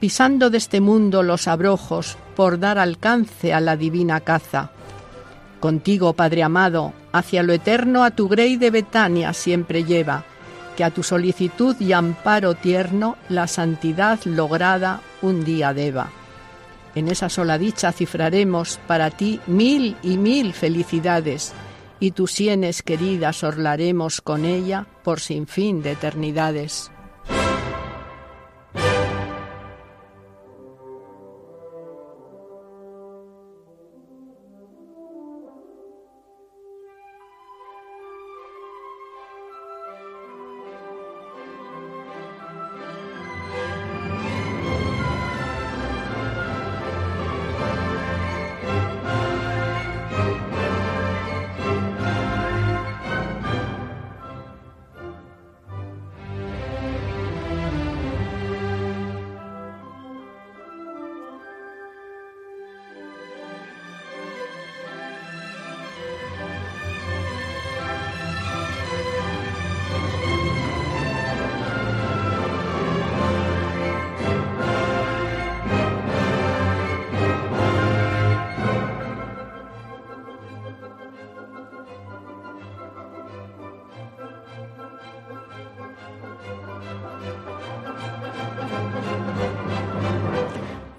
pisando 0.00 0.50
de 0.50 0.58
este 0.58 0.80
mundo 0.80 1.22
los 1.22 1.46
abrojos 1.46 2.16
por 2.34 2.58
dar 2.58 2.78
alcance 2.80 3.54
a 3.54 3.60
la 3.60 3.76
divina 3.76 4.18
caza. 4.18 4.72
Contigo, 5.60 6.14
Padre 6.14 6.42
amado, 6.42 6.94
hacia 7.12 7.44
lo 7.44 7.52
eterno 7.52 8.02
a 8.02 8.10
tu 8.10 8.26
grey 8.26 8.56
de 8.56 8.72
Betania 8.72 9.32
siempre 9.32 9.84
lleva, 9.84 10.24
que 10.76 10.82
a 10.82 10.90
tu 10.90 11.04
solicitud 11.04 11.76
y 11.78 11.92
amparo 11.92 12.54
tierno 12.54 13.16
la 13.28 13.46
santidad 13.46 14.18
lograda 14.24 15.00
un 15.22 15.44
día 15.44 15.72
deba. 15.72 16.10
En 16.96 17.06
esa 17.06 17.28
sola 17.28 17.56
dicha 17.56 17.92
cifraremos 17.92 18.80
para 18.88 19.10
ti 19.10 19.38
mil 19.46 19.96
y 20.02 20.18
mil 20.18 20.54
felicidades, 20.54 21.54
y 22.00 22.12
tus 22.12 22.32
sienes 22.32 22.82
queridas 22.82 23.44
orlaremos 23.44 24.20
con 24.20 24.44
ella 24.44 24.86
por 25.02 25.20
sin 25.20 25.46
fin 25.46 25.82
de 25.82 25.92
eternidades. 25.92 26.90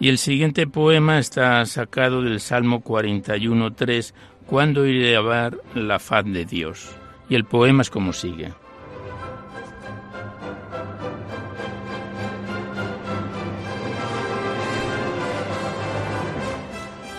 Y 0.05 0.09
el 0.09 0.19
siguiente 0.19 0.67
poema 0.67 1.17
está 1.17 1.65
sacado 1.65 2.21
del 2.21 2.39
Salmo 2.39 2.83
41.3, 2.83 4.13
cuando 4.45 4.85
iré 4.85 5.15
a 5.15 5.21
ver 5.21 5.59
la 5.73 5.97
faz 5.97 6.25
de 6.25 6.45
Dios. 6.45 6.95
Y 7.27 7.33
el 7.33 7.43
poema 7.43 7.81
es 7.81 7.89
como 7.89 8.13
sigue. 8.13 8.53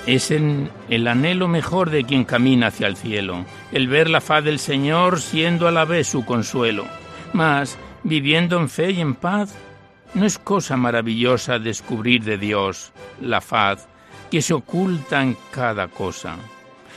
Es 0.06 0.30
en 0.30 0.70
el 0.88 1.08
anhelo 1.08 1.48
mejor 1.48 1.90
de 1.90 2.04
quien 2.04 2.22
camina 2.22 2.68
hacia 2.68 2.86
el 2.86 2.96
cielo, 2.96 3.44
el 3.72 3.88
ver 3.88 4.08
la 4.08 4.20
faz 4.20 4.44
del 4.44 4.60
Señor 4.60 5.20
siendo 5.20 5.66
a 5.66 5.72
la 5.72 5.84
vez 5.84 6.06
su 6.06 6.24
consuelo. 6.24 6.86
Mas, 7.32 7.78
viviendo 8.04 8.56
en 8.60 8.68
fe 8.68 8.92
y 8.92 9.00
en 9.00 9.16
paz, 9.16 9.56
no 10.16 10.24
es 10.24 10.38
cosa 10.38 10.78
maravillosa 10.78 11.58
descubrir 11.58 12.24
de 12.24 12.38
Dios 12.38 12.92
la 13.20 13.42
faz 13.42 13.86
que 14.30 14.40
se 14.40 14.54
oculta 14.54 15.22
en 15.22 15.36
cada 15.50 15.88
cosa. 15.88 16.36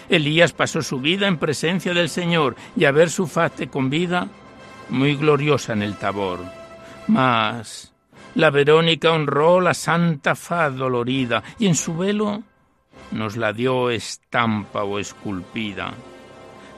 Elías 0.07 0.53
pasó 0.53 0.81
su 0.81 1.01
vida 1.01 1.27
en 1.27 1.37
presencia 1.37 1.93
del 1.93 2.07
Señor 2.07 2.55
y 2.77 2.85
a 2.85 2.91
ver 2.91 3.09
su 3.09 3.27
faz 3.27 3.51
te 3.51 3.67
convida, 3.67 4.29
muy 4.87 5.15
gloriosa 5.15 5.73
en 5.73 5.83
el 5.83 5.97
tabor. 5.97 6.39
Mas 7.07 7.93
la 8.35 8.51
Verónica 8.51 9.11
honró 9.11 9.59
la 9.59 9.73
santa 9.73 10.33
faz 10.33 10.75
dolorida 10.75 11.43
y 11.59 11.67
en 11.67 11.75
su 11.75 11.97
velo 11.97 12.41
nos 13.11 13.35
la 13.35 13.51
dio 13.51 13.89
estampa 13.89 14.83
o 14.83 14.97
esculpida. 14.97 15.93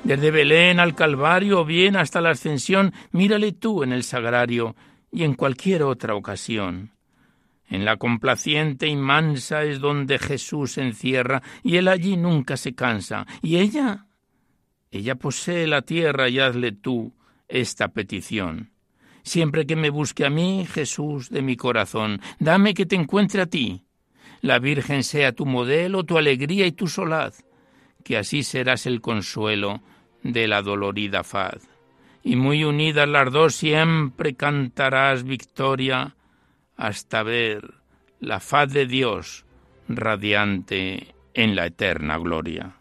Desde 0.03 0.31
Belén 0.31 0.79
al 0.79 0.95
Calvario 0.95 1.63
bien 1.63 1.95
hasta 1.95 2.19
la 2.19 2.31
ascensión, 2.31 2.93
mírale 3.11 3.51
tú 3.51 3.83
en 3.83 3.93
el 3.93 4.03
sagrario 4.03 4.75
y 5.11 5.23
en 5.23 5.33
cualquier 5.33 5.83
otra 5.83 6.15
ocasión. 6.15 6.91
En 7.67 7.85
la 7.85 7.97
complaciente 7.97 8.87
y 8.87 8.95
mansa 8.95 9.63
es 9.63 9.79
donde 9.79 10.19
Jesús 10.19 10.73
se 10.73 10.81
encierra, 10.81 11.41
y 11.63 11.77
él 11.77 11.87
allí 11.87 12.17
nunca 12.17 12.57
se 12.57 12.75
cansa. 12.75 13.25
¿Y 13.41 13.57
ella? 13.57 14.07
Ella 14.89 15.15
posee 15.15 15.67
la 15.67 15.81
tierra 15.81 16.27
y 16.27 16.39
hazle 16.39 16.73
tú 16.73 17.13
esta 17.47 17.89
petición. 17.89 18.71
Siempre 19.23 19.65
que 19.65 19.75
me 19.75 19.89
busque 19.89 20.25
a 20.25 20.29
mí, 20.29 20.65
Jesús 20.65 21.29
de 21.29 21.41
mi 21.41 21.55
corazón, 21.55 22.19
dame 22.39 22.73
que 22.73 22.85
te 22.85 22.95
encuentre 22.95 23.41
a 23.41 23.45
ti. 23.45 23.85
La 24.41 24.59
Virgen 24.59 25.03
sea 25.03 25.31
tu 25.31 25.45
modelo, 25.45 26.03
tu 26.03 26.17
alegría 26.17 26.65
y 26.65 26.71
tu 26.71 26.87
solaz, 26.87 27.45
que 28.03 28.17
así 28.17 28.43
serás 28.43 28.85
el 28.85 28.99
consuelo 28.99 29.81
de 30.23 30.47
la 30.47 30.61
dolorida 30.61 31.23
faz 31.23 31.70
y 32.23 32.35
muy 32.35 32.63
unidas 32.63 33.07
las 33.07 33.31
dos 33.31 33.55
siempre 33.55 34.35
cantarás 34.35 35.23
victoria 35.23 36.15
hasta 36.77 37.23
ver 37.23 37.73
la 38.19 38.39
faz 38.39 38.71
de 38.71 38.85
Dios 38.85 39.45
radiante 39.87 41.15
en 41.33 41.55
la 41.55 41.65
eterna 41.65 42.17
gloria. 42.17 42.80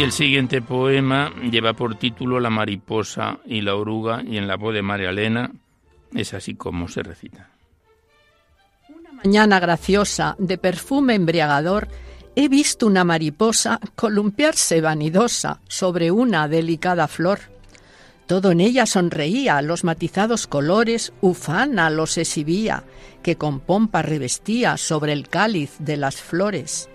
Y 0.00 0.02
el 0.02 0.12
siguiente 0.12 0.62
poema 0.62 1.30
lleva 1.50 1.74
por 1.74 1.94
título 1.94 2.40
La 2.40 2.48
mariposa 2.48 3.40
y 3.44 3.60
la 3.60 3.74
oruga 3.74 4.22
y 4.26 4.38
en 4.38 4.48
la 4.48 4.56
voz 4.56 4.72
de 4.72 4.80
María 4.80 5.10
Elena 5.10 5.52
es 6.14 6.32
así 6.32 6.54
como 6.54 6.88
se 6.88 7.02
recita. 7.02 7.50
Una 8.88 9.12
mañana 9.12 9.60
graciosa 9.60 10.36
de 10.38 10.56
perfume 10.56 11.16
embriagador 11.16 11.86
he 12.34 12.48
visto 12.48 12.86
una 12.86 13.04
mariposa 13.04 13.78
columpiarse 13.94 14.80
vanidosa 14.80 15.60
sobre 15.68 16.10
una 16.10 16.48
delicada 16.48 17.06
flor. 17.06 17.40
Todo 18.26 18.52
en 18.52 18.62
ella 18.62 18.86
sonreía, 18.86 19.60
los 19.60 19.84
matizados 19.84 20.46
colores 20.46 21.12
ufana 21.20 21.90
los 21.90 22.16
exhibía, 22.16 22.84
que 23.22 23.36
con 23.36 23.60
pompa 23.60 24.00
revestía 24.00 24.78
sobre 24.78 25.12
el 25.12 25.28
cáliz 25.28 25.72
de 25.78 25.98
las 25.98 26.22
flores. 26.22 26.88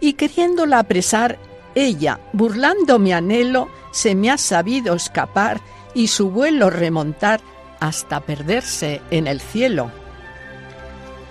Y 0.00 0.12
queriéndola 0.12 0.78
apresar, 0.78 1.40
ella, 1.74 2.20
burlando 2.32 2.98
mi 2.98 3.12
anhelo, 3.12 3.68
se 3.90 4.14
me 4.14 4.30
ha 4.30 4.38
sabido 4.38 4.94
escapar 4.94 5.60
y 5.94 6.08
su 6.08 6.30
vuelo 6.30 6.70
remontar 6.70 7.40
hasta 7.80 8.20
perderse 8.20 9.00
en 9.10 9.26
el 9.26 9.40
cielo. 9.40 9.90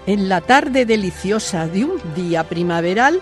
En 0.06 0.28
la 0.28 0.42
tarde 0.42 0.86
deliciosa 0.86 1.68
de 1.68 1.86
un 1.86 2.02
día 2.14 2.44
primaveral, 2.44 3.22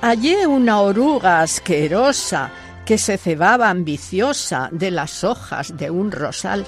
hallé 0.00 0.46
una 0.46 0.80
oruga 0.80 1.42
asquerosa 1.42 2.50
que 2.86 2.98
se 2.98 3.18
cebaba 3.18 3.70
ambiciosa 3.70 4.68
de 4.72 4.90
las 4.90 5.24
hojas 5.24 5.76
de 5.76 5.90
un 5.90 6.10
rosal. 6.10 6.66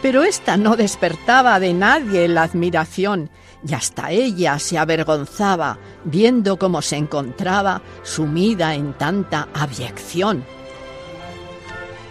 Pero 0.00 0.24
ésta 0.24 0.56
no 0.56 0.74
despertaba 0.74 1.60
de 1.60 1.74
nadie 1.74 2.26
la 2.28 2.42
admiración 2.42 3.30
y 3.66 3.74
hasta 3.74 4.10
ella 4.10 4.58
se 4.58 4.78
avergonzaba 4.78 5.78
viendo 6.04 6.58
cómo 6.58 6.82
se 6.82 6.96
encontraba 6.96 7.82
sumida 8.02 8.74
en 8.74 8.92
tanta 8.94 9.48
abyección. 9.54 10.44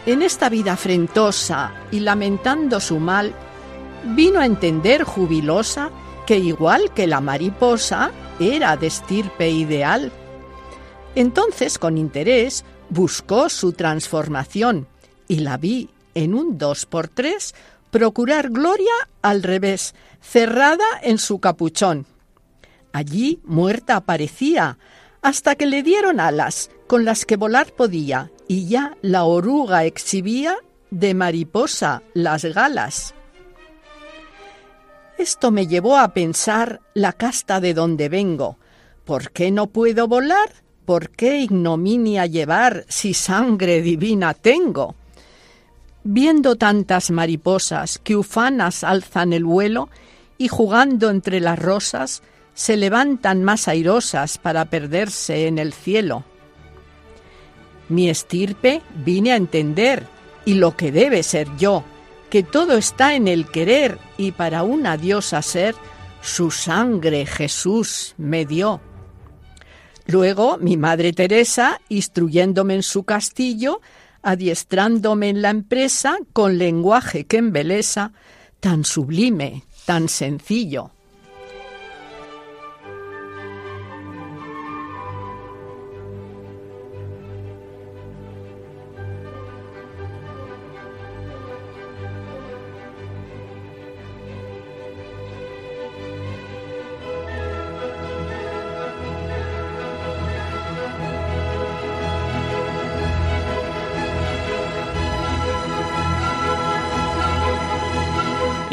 En 0.05 0.21
esta 0.21 0.49
vida 0.49 0.73
afrentosa 0.73 1.73
y 1.91 1.99
lamentando 1.99 2.79
su 2.79 2.99
mal, 2.99 3.33
vino 4.15 4.39
a 4.39 4.45
entender 4.45 5.03
jubilosa 5.03 5.91
que 6.25 6.37
igual 6.37 6.91
que 6.93 7.07
la 7.07 7.21
mariposa 7.21 8.11
era 8.39 8.77
de 8.77 8.87
estirpe 8.87 9.49
ideal. 9.49 10.11
Entonces, 11.13 11.77
con 11.77 11.97
interés, 11.97 12.63
buscó 12.89 13.49
su 13.49 13.73
transformación 13.73 14.87
y 15.27 15.39
la 15.39 15.57
vi 15.57 15.89
en 16.15 16.33
un 16.33 16.57
dos 16.57 16.85
por 16.85 17.07
tres 17.07 17.53
procurar 17.91 18.49
gloria 18.49 18.93
al 19.21 19.43
revés, 19.43 19.93
cerrada 20.21 20.85
en 21.03 21.17
su 21.17 21.39
capuchón. 21.39 22.07
Allí 22.93 23.39
muerta 23.43 23.97
aparecía, 23.97 24.77
hasta 25.21 25.55
que 25.55 25.67
le 25.67 25.83
dieron 25.83 26.19
alas 26.19 26.71
con 26.87 27.05
las 27.05 27.25
que 27.25 27.37
volar 27.37 27.73
podía, 27.73 28.31
y 28.47 28.67
ya 28.67 28.97
la 29.01 29.23
oruga 29.23 29.85
exhibía 29.85 30.57
de 30.89 31.13
mariposa 31.13 32.01
las 32.13 32.43
galas. 32.43 33.13
Esto 35.17 35.51
me 35.51 35.67
llevó 35.67 35.97
a 35.97 36.13
pensar 36.13 36.81
la 36.93 37.13
casta 37.13 37.61
de 37.61 37.73
donde 37.73 38.09
vengo. 38.09 38.57
¿Por 39.05 39.31
qué 39.31 39.51
no 39.51 39.67
puedo 39.67 40.07
volar? 40.07 40.51
¿Por 40.85 41.11
qué 41.11 41.39
ignominia 41.39 42.25
llevar 42.25 42.85
si 42.89 43.13
sangre 43.13 43.81
divina 43.81 44.33
tengo? 44.33 44.95
Viendo 46.03 46.55
tantas 46.55 47.11
mariposas 47.11 47.99
que 47.99 48.15
ufanas 48.15 48.83
alzan 48.83 49.33
el 49.33 49.45
vuelo 49.45 49.89
y 50.37 50.47
jugando 50.47 51.09
entre 51.09 51.39
las 51.39 51.59
rosas, 51.59 52.23
se 52.53 52.75
levantan 52.75 53.43
más 53.43 53.67
airosas 53.67 54.37
para 54.37 54.65
perderse 54.65 55.47
en 55.47 55.59
el 55.59 55.73
cielo. 55.73 56.23
Mi 57.89 58.09
estirpe 58.09 58.81
vine 59.05 59.33
a 59.33 59.35
entender, 59.35 60.07
y 60.45 60.55
lo 60.55 60.75
que 60.75 60.91
debe 60.91 61.23
ser 61.23 61.47
yo, 61.57 61.83
que 62.29 62.41
todo 62.41 62.77
está 62.77 63.13
en 63.13 63.27
el 63.27 63.45
querer, 63.47 63.99
y 64.17 64.31
para 64.31 64.63
una 64.63 64.97
diosa 64.97 65.41
ser, 65.41 65.75
su 66.21 66.49
sangre 66.49 67.25
Jesús 67.25 68.15
me 68.17 68.45
dio. 68.45 68.81
Luego 70.07 70.57
mi 70.57 70.77
madre 70.77 71.13
Teresa, 71.13 71.79
instruyéndome 71.89 72.75
en 72.75 72.83
su 72.83 73.03
castillo, 73.03 73.81
adiestrándome 74.21 75.29
en 75.29 75.41
la 75.41 75.49
empresa 75.49 76.17
con 76.33 76.57
lenguaje 76.57 77.25
que 77.25 77.37
embelesa, 77.37 78.13
tan 78.59 78.85
sublime, 78.85 79.63
tan 79.85 80.09
sencillo. 80.09 80.91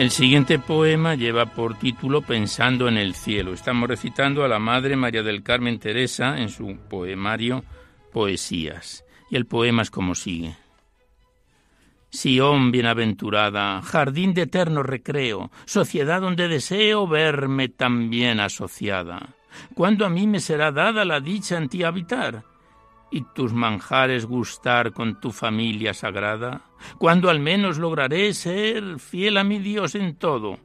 El 0.08 0.12
siguiente 0.12 0.58
poema 0.58 1.16
lleva 1.16 1.44
por 1.44 1.78
título 1.78 2.22
Pensando 2.22 2.88
en 2.88 2.96
el 2.96 3.14
cielo. 3.14 3.52
Estamos 3.52 3.90
recitando 3.90 4.42
a 4.42 4.48
la 4.48 4.58
Madre 4.58 4.96
María 4.96 5.22
del 5.22 5.42
Carmen 5.42 5.78
Teresa 5.78 6.38
en 6.38 6.48
su 6.48 6.78
poemario 6.88 7.62
Poesías. 8.10 9.04
Y 9.30 9.36
el 9.36 9.44
poema 9.44 9.82
es 9.82 9.90
como 9.90 10.14
sigue. 10.14 10.56
Sión 12.08 12.70
bienaventurada, 12.70 13.82
jardín 13.82 14.32
de 14.32 14.42
eterno 14.44 14.82
recreo, 14.82 15.50
sociedad 15.66 16.22
donde 16.22 16.48
deseo 16.48 17.06
verme 17.06 17.68
también 17.68 18.40
asociada. 18.40 19.34
¿Cuándo 19.74 20.06
a 20.06 20.08
mí 20.08 20.26
me 20.26 20.40
será 20.40 20.72
dada 20.72 21.04
la 21.04 21.20
dicha 21.20 21.58
en 21.58 21.68
ti 21.68 21.82
habitar? 21.82 22.44
Y 23.10 23.22
tus 23.22 23.52
manjares 23.52 24.26
gustar 24.26 24.92
con 24.92 25.20
tu 25.20 25.32
familia 25.32 25.94
sagrada? 25.94 26.62
¿Cuándo 26.98 27.30
al 27.30 27.40
menos 27.40 27.78
lograré 27.78 28.32
ser 28.34 28.98
fiel 28.98 29.36
a 29.36 29.44
mi 29.44 29.58
Dios 29.58 29.94
en 29.94 30.16
todo, 30.16 30.58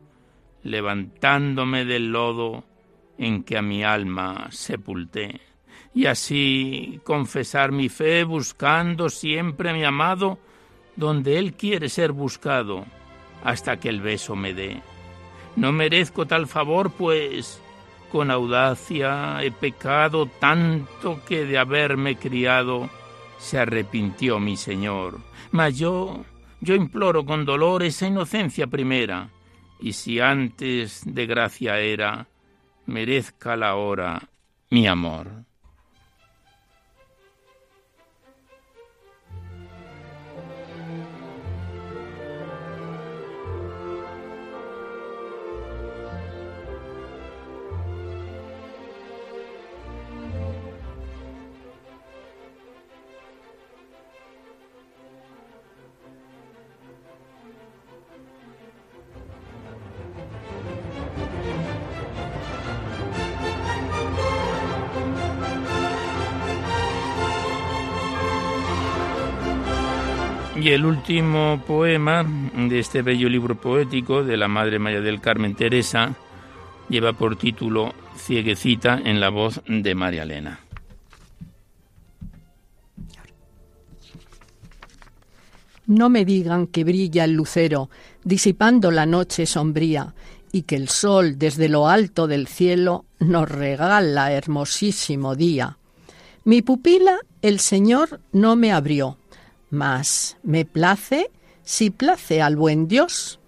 levantándome 0.63 1.85
del 1.85 2.11
lodo 2.11 2.63
en 3.17 3.43
que 3.43 3.57
a 3.57 3.61
mi 3.61 3.83
alma 3.83 4.47
sepulté? 4.51 5.41
Y 5.93 6.07
así 6.07 6.99
confesar 7.03 7.71
mi 7.71 7.89
fe 7.89 8.23
buscando 8.23 9.09
siempre 9.09 9.69
a 9.69 9.73
mi 9.73 9.83
amado 9.83 10.39
donde 10.95 11.39
Él 11.39 11.53
quiere 11.53 11.89
ser 11.89 12.11
buscado 12.11 12.85
hasta 13.43 13.79
que 13.79 13.89
el 13.89 14.01
beso 14.01 14.35
me 14.35 14.53
dé. 14.53 14.81
No 15.55 15.71
merezco 15.71 16.25
tal 16.25 16.47
favor, 16.47 16.91
pues 16.91 17.61
con 18.13 18.29
audacia 18.29 19.41
he 19.41 19.49
pecado 19.49 20.27
tanto 20.27 21.19
que 21.25 21.45
de 21.45 21.57
haberme 21.57 22.15
criado 22.15 22.87
se 23.39 23.57
arrepintió 23.57 24.39
mi 24.39 24.55
Señor. 24.55 25.19
Mas 25.49 25.79
yo, 25.79 26.23
yo 26.61 26.75
imploro 26.75 27.25
con 27.25 27.43
dolor 27.43 27.81
esa 27.81 28.05
inocencia 28.05 28.67
primera, 28.67 29.29
y 29.79 29.93
si 29.93 30.19
antes 30.19 31.01
de 31.05 31.25
gracia 31.25 31.79
era, 31.79 32.27
merezca 32.85 33.55
la 33.55 33.73
hora 33.73 34.29
mi 34.69 34.85
amor. 34.85 35.45
Y 70.63 70.69
el 70.69 70.85
último 70.85 71.61
poema 71.67 72.23
de 72.23 72.79
este 72.79 73.01
bello 73.01 73.27
libro 73.27 73.59
poético 73.59 74.23
de 74.23 74.37
la 74.37 74.47
Madre 74.47 74.79
María 74.79 75.01
del 75.01 75.19
Carmen 75.19 75.55
Teresa 75.55 76.15
lleva 76.87 77.11
por 77.11 77.35
título 77.35 77.93
Cieguecita 78.15 79.01
en 79.03 79.19
la 79.19 79.27
voz 79.27 79.59
de 79.67 79.93
María 79.93 80.23
Elena. 80.23 80.61
No 85.85 86.09
me 86.09 86.23
digan 86.23 86.67
que 86.67 86.85
brilla 86.85 87.25
el 87.25 87.33
lucero, 87.33 87.89
disipando 88.23 88.89
la 88.89 89.05
noche 89.05 89.45
sombría, 89.45 90.15
y 90.53 90.61
que 90.61 90.77
el 90.77 90.87
sol 90.87 91.37
desde 91.37 91.67
lo 91.67 91.89
alto 91.89 92.25
del 92.25 92.47
cielo 92.47 93.03
nos 93.19 93.51
regala 93.51 94.31
hermosísimo 94.31 95.35
día. 95.35 95.77
Mi 96.45 96.61
pupila 96.61 97.19
el 97.41 97.59
Señor 97.59 98.21
no 98.31 98.55
me 98.55 98.71
abrió, 98.71 99.17
mas 99.73 100.37
me 100.43 100.65
place 100.65 101.31
si 101.63 101.89
place 101.89 102.41
al 102.41 102.55
buen 102.55 102.87
Dios. 102.87 103.39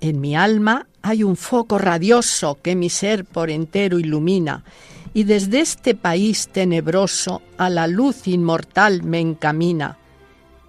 En 0.00 0.20
mi 0.20 0.36
alma 0.36 0.86
hay 1.00 1.24
un 1.24 1.36
foco 1.36 1.78
radioso 1.78 2.58
que 2.62 2.76
mi 2.76 2.90
ser 2.90 3.24
por 3.24 3.48
entero 3.48 3.98
ilumina, 3.98 4.62
y 5.14 5.24
desde 5.24 5.60
este 5.60 5.94
país 5.94 6.48
tenebroso 6.48 7.40
a 7.56 7.70
la 7.70 7.86
luz 7.86 8.28
inmortal 8.28 9.02
me 9.04 9.20
encamina. 9.20 9.96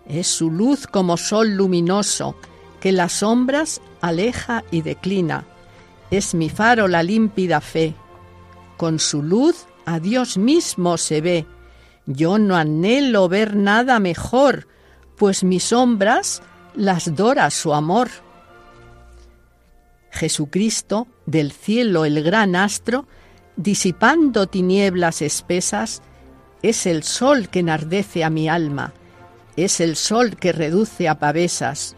Es 0.07 0.27
su 0.27 0.49
luz 0.49 0.87
como 0.87 1.17
sol 1.17 1.55
luminoso, 1.55 2.37
que 2.79 2.93
las 2.93 3.13
sombras 3.13 3.81
aleja 3.99 4.63
y 4.71 4.81
declina. 4.81 5.45
Es 6.09 6.35
mi 6.35 6.49
faro 6.49 6.87
la 6.87 7.03
límpida 7.03 7.59
fe. 7.59 7.95
Con 8.77 8.99
su 8.99 9.21
luz 9.23 9.65
a 9.85 9.99
Dios 9.99 10.37
mismo 10.37 10.97
se 10.97 11.19
ve, 11.19 11.45
yo 12.05 12.37
no 12.37 12.55
anhelo 12.55 13.27
ver 13.27 13.55
nada 13.55 13.99
mejor, 13.99 14.67
pues 15.15 15.43
mis 15.43 15.65
sombras 15.65 16.41
las 16.75 17.15
dora 17.15 17.49
su 17.49 17.73
amor. 17.73 18.09
Jesucristo, 20.11 21.07
del 21.25 21.51
cielo 21.51 22.05
el 22.05 22.23
gran 22.23 22.55
astro, 22.55 23.05
disipando 23.55 24.47
tinieblas 24.47 25.21
espesas, 25.21 26.01
es 26.61 26.85
el 26.85 27.03
sol 27.03 27.49
que 27.49 27.59
enardece 27.59 28.23
a 28.23 28.29
mi 28.29 28.49
alma, 28.49 28.93
es 29.55 29.79
el 29.79 29.95
sol 29.95 30.37
que 30.37 30.51
reduce 30.51 31.07
a 31.09 31.19
pavesas. 31.19 31.95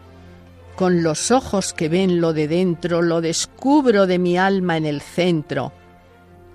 Con 0.76 1.02
los 1.02 1.30
ojos 1.30 1.72
que 1.72 1.88
ven 1.88 2.20
lo 2.20 2.32
de 2.32 2.48
dentro, 2.48 3.02
lo 3.02 3.20
descubro 3.20 4.06
de 4.06 4.18
mi 4.18 4.38
alma 4.38 4.76
en 4.76 4.86
el 4.86 5.00
centro, 5.00 5.72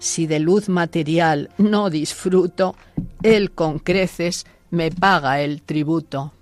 si 0.04 0.28
de 0.28 0.40
luz 0.40 0.68
material 0.68 1.50
no 1.58 1.90
disfruto, 1.90 2.76
Él 3.24 3.52
con 3.52 3.80
creces 3.80 4.46
me 4.70 4.92
paga 4.92 5.40
el 5.40 5.62
tributo. 5.62 6.34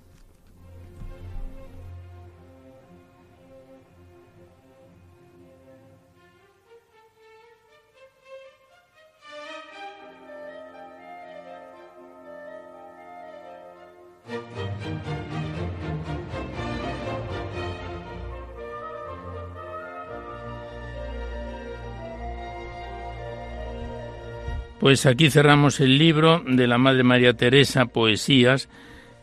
Pues 24.82 25.06
aquí 25.06 25.30
cerramos 25.30 25.80
el 25.80 26.00
libro 26.00 26.42
de 26.44 26.66
la 26.66 26.80
Madre 26.80 27.04
María 27.04 27.36
Teresa, 27.36 27.86
Poesías, 27.86 28.68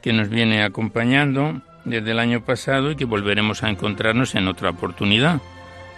que 0.01 0.13
nos 0.13 0.29
viene 0.29 0.63
acompañando 0.63 1.63
desde 1.85 2.13
el 2.13 2.21
año 2.21 2.45
pasado 2.45 2.93
y 2.93 2.97
que 2.97 3.05
volveremos 3.05 3.65
a 3.65 3.69
encontrarnos 3.69 4.37
en 4.37 4.47
otra 4.47 4.71
oportunidad. 4.71 5.41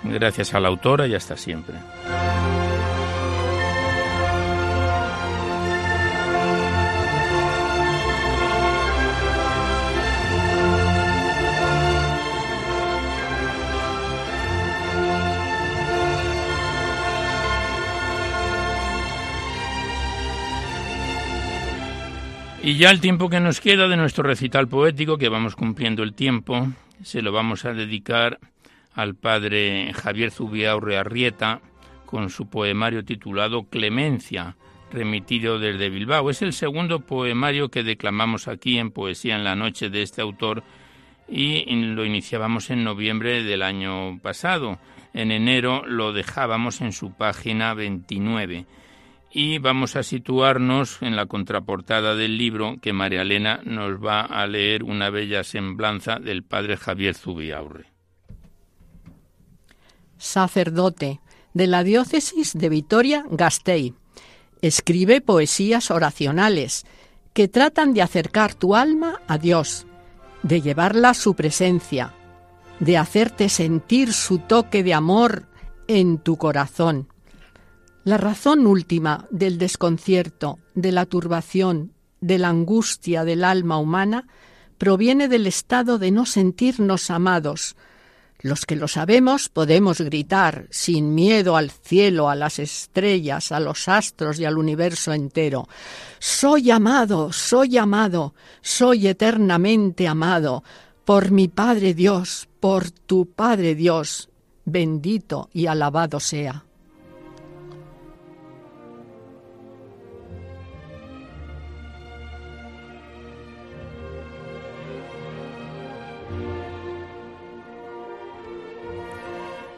Gracias 0.03 0.55
a 0.55 0.61
la 0.61 0.69
autora 0.69 1.07
y 1.07 1.15
hasta 1.15 1.37
siempre. 1.37 1.75
Y 22.63 22.77
ya 22.77 22.91
el 22.91 23.01
tiempo 23.01 23.31
que 23.31 23.41
nos 23.41 23.59
queda 23.59 23.89
de 23.89 23.97
nuestro 23.97 24.23
recital 24.23 24.69
poético, 24.69 25.17
que 25.17 25.31
vamos 25.31 25.57
cumpliendo 25.57 26.03
el 26.03 26.13
tiempo, 26.13 26.69
se 27.03 27.23
lo 27.23 27.33
vamos 27.33 27.65
a 27.65 27.73
dedicar 27.73 28.39
al 28.95 29.15
padre 29.15 29.91
Javier 29.95 30.31
Zubiaurre 30.31 30.99
Arrieta 30.99 31.63
con 32.05 32.29
su 32.29 32.51
poemario 32.51 33.03
titulado 33.03 33.65
Clemencia, 33.65 34.57
remitido 34.93 35.59
desde 35.59 35.89
Bilbao. 35.89 36.29
Es 36.29 36.43
el 36.43 36.53
segundo 36.53 37.01
poemario 37.01 37.71
que 37.71 37.83
declamamos 37.83 38.47
aquí 38.47 38.79
en 38.79 38.91
Poesía 38.91 39.37
en 39.37 39.45
la 39.45 39.57
Noche 39.57 39.89
de 39.89 40.03
este 40.03 40.21
autor 40.21 40.63
y 41.27 41.65
lo 41.65 42.05
iniciábamos 42.05 42.69
en 42.69 42.85
noviembre 42.85 43.43
del 43.43 43.63
año 43.63 44.19
pasado. 44.19 44.79
En 45.15 45.31
enero 45.31 45.83
lo 45.87 46.13
dejábamos 46.13 46.83
en 46.83 46.93
su 46.93 47.15
página 47.15 47.73
29 47.73 48.67
y 49.33 49.59
vamos 49.59 49.97
a 49.97 50.03
situarnos 50.03 51.01
en 51.03 51.17
la 51.17 51.27
contraportada 51.27 52.15
del 52.15 52.37
libro 52.37 52.77
que 52.83 52.93
María 52.93 53.23
Elena 53.23 53.61
nos 53.65 54.05
va 54.05 54.23
a 54.23 54.47
leer 54.47 54.83
una 54.83 55.11
bella 55.11 55.45
semblanza 55.45 56.19
del 56.19 56.43
padre 56.43 56.77
Javier 56.77 57.15
Zubiaurre. 57.15 57.87
Sacerdote 60.19 61.21
de 61.55 61.67
la 61.67 61.83
diócesis 61.85 62.53
de 62.55 62.69
Vitoria-Gasteiz. 62.69 63.95
Escribe 64.63 65.21
poesías 65.21 65.91
oracionales 65.91 66.85
que 67.33 67.49
tratan 67.49 67.95
de 67.95 68.03
acercar 68.03 68.55
tu 68.55 68.77
alma 68.77 69.21
a 69.27 69.39
Dios, 69.39 69.87
de 70.43 70.61
llevarla 70.61 71.11
a 71.11 71.15
su 71.15 71.35
presencia. 71.35 72.15
de 72.81 72.97
hacerte 72.97 73.51
sentir 73.51 74.13
su 74.15 74.39
toque 74.39 74.83
de 74.83 74.95
amor 74.95 75.45
en 75.87 76.19
tu 76.19 76.37
corazón. 76.39 77.09
La 78.03 78.17
razón 78.17 78.67
última 78.67 79.27
del 79.31 79.59
desconcierto, 79.59 80.59
de 80.75 80.91
la 80.91 81.05
turbación, 81.05 81.93
de 82.21 82.39
la 82.39 82.49
angustia 82.49 83.25
del 83.25 83.45
alma 83.45 83.79
humana 83.79 84.27
proviene 84.79 85.29
del 85.29 85.47
estado 85.47 85.99
de 85.99 86.11
no 86.11 86.25
sentirnos 86.25 87.11
amados. 87.11 87.77
Los 88.41 88.65
que 88.65 88.77
lo 88.77 88.89
sabemos 88.89 89.51
podemos 89.51 90.01
gritar 90.01 90.67
sin 90.71 91.15
miedo 91.15 91.59
al 91.59 91.71
cielo, 91.71 92.31
a 92.31 92.35
las 92.35 92.59
estrellas, 92.59 93.53
a 93.53 93.61
los 93.61 93.87
astros 93.87 94.41
y 94.41 94.47
al 94.47 94.57
universo 94.57 95.13
entero. 95.13 95.69
Soy 96.19 96.71
amado, 96.71 97.35
soy 97.35 97.77
amado, 97.77 98.35
soy 98.63 99.09
eternamente 99.09 100.09
amado 100.09 100.65
por 101.05 101.33
mi 101.33 101.49
Padre 101.49 101.93
Dios, 101.93 102.49
por 102.61 102.91
tu 102.91 103.27
Padre 103.27 103.75
Dios, 103.75 104.31
bendito 104.65 105.51
y 105.53 105.67
alabado 105.67 106.19
sea. 106.19 106.65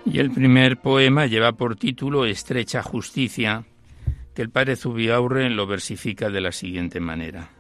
Y 0.05 0.19
el 0.19 0.31
primer 0.31 0.79
poema 0.79 1.27
lleva 1.27 1.53
por 1.53 1.77
título 1.77 2.25
Estrecha 2.25 2.83
Justicia, 2.83 3.65
que 4.35 4.43
el 4.43 4.51
padre 4.51 4.77
Zubiaurre 4.77 5.49
lo 5.51 5.67
versifica 5.67 6.29
de 6.29 6.41
la 6.41 6.53
siguiente 6.53 7.01
manera. 7.01 7.51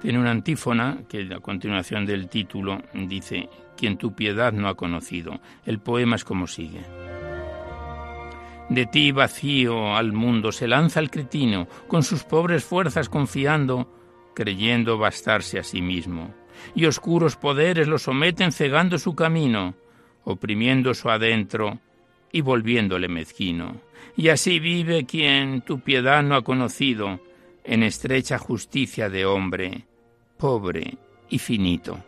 Tiene 0.00 0.18
una 0.18 0.30
antífona 0.30 0.98
que 1.08 1.28
a 1.34 1.40
continuación 1.40 2.06
del 2.06 2.28
título 2.28 2.80
dice, 2.94 3.48
quien 3.76 3.96
tu 3.96 4.14
piedad 4.14 4.52
no 4.52 4.68
ha 4.68 4.76
conocido. 4.76 5.40
El 5.66 5.80
poema 5.80 6.16
es 6.16 6.24
como 6.24 6.46
sigue. 6.46 6.82
De 8.68 8.86
ti 8.86 9.12
vacío 9.12 9.96
al 9.96 10.12
mundo 10.12 10.52
se 10.52 10.68
lanza 10.68 11.00
el 11.00 11.10
cretino, 11.10 11.66
con 11.88 12.02
sus 12.02 12.22
pobres 12.24 12.64
fuerzas 12.64 13.08
confiando, 13.08 13.97
creyendo 14.38 14.98
bastarse 14.98 15.58
a 15.58 15.64
sí 15.64 15.82
mismo 15.82 16.32
y 16.74 16.86
oscuros 16.86 17.34
poderes 17.34 17.88
lo 17.88 17.98
someten 17.98 18.52
cegando 18.52 18.98
su 18.98 19.16
camino, 19.16 19.74
oprimiendo 20.22 20.94
su 20.94 21.10
adentro 21.10 21.80
y 22.30 22.40
volviéndole 22.40 23.08
mezquino. 23.08 23.80
Y 24.16 24.28
así 24.28 24.60
vive 24.60 25.04
quien 25.04 25.62
tu 25.62 25.80
piedad 25.80 26.22
no 26.22 26.36
ha 26.36 26.44
conocido, 26.44 27.20
en 27.64 27.82
estrecha 27.82 28.38
justicia 28.38 29.10
de 29.10 29.26
hombre, 29.26 29.86
pobre 30.36 30.96
y 31.28 31.38
finito. 31.38 31.98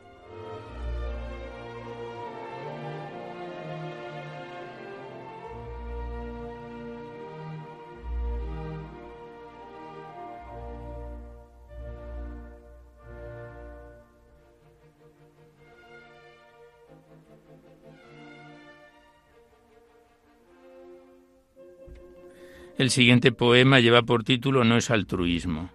El 22.80 22.88
siguiente 22.88 23.30
poema 23.30 23.78
lleva 23.78 24.00
por 24.00 24.24
título 24.24 24.64
No 24.64 24.78
es 24.78 24.90
altruismo. 24.90 25.68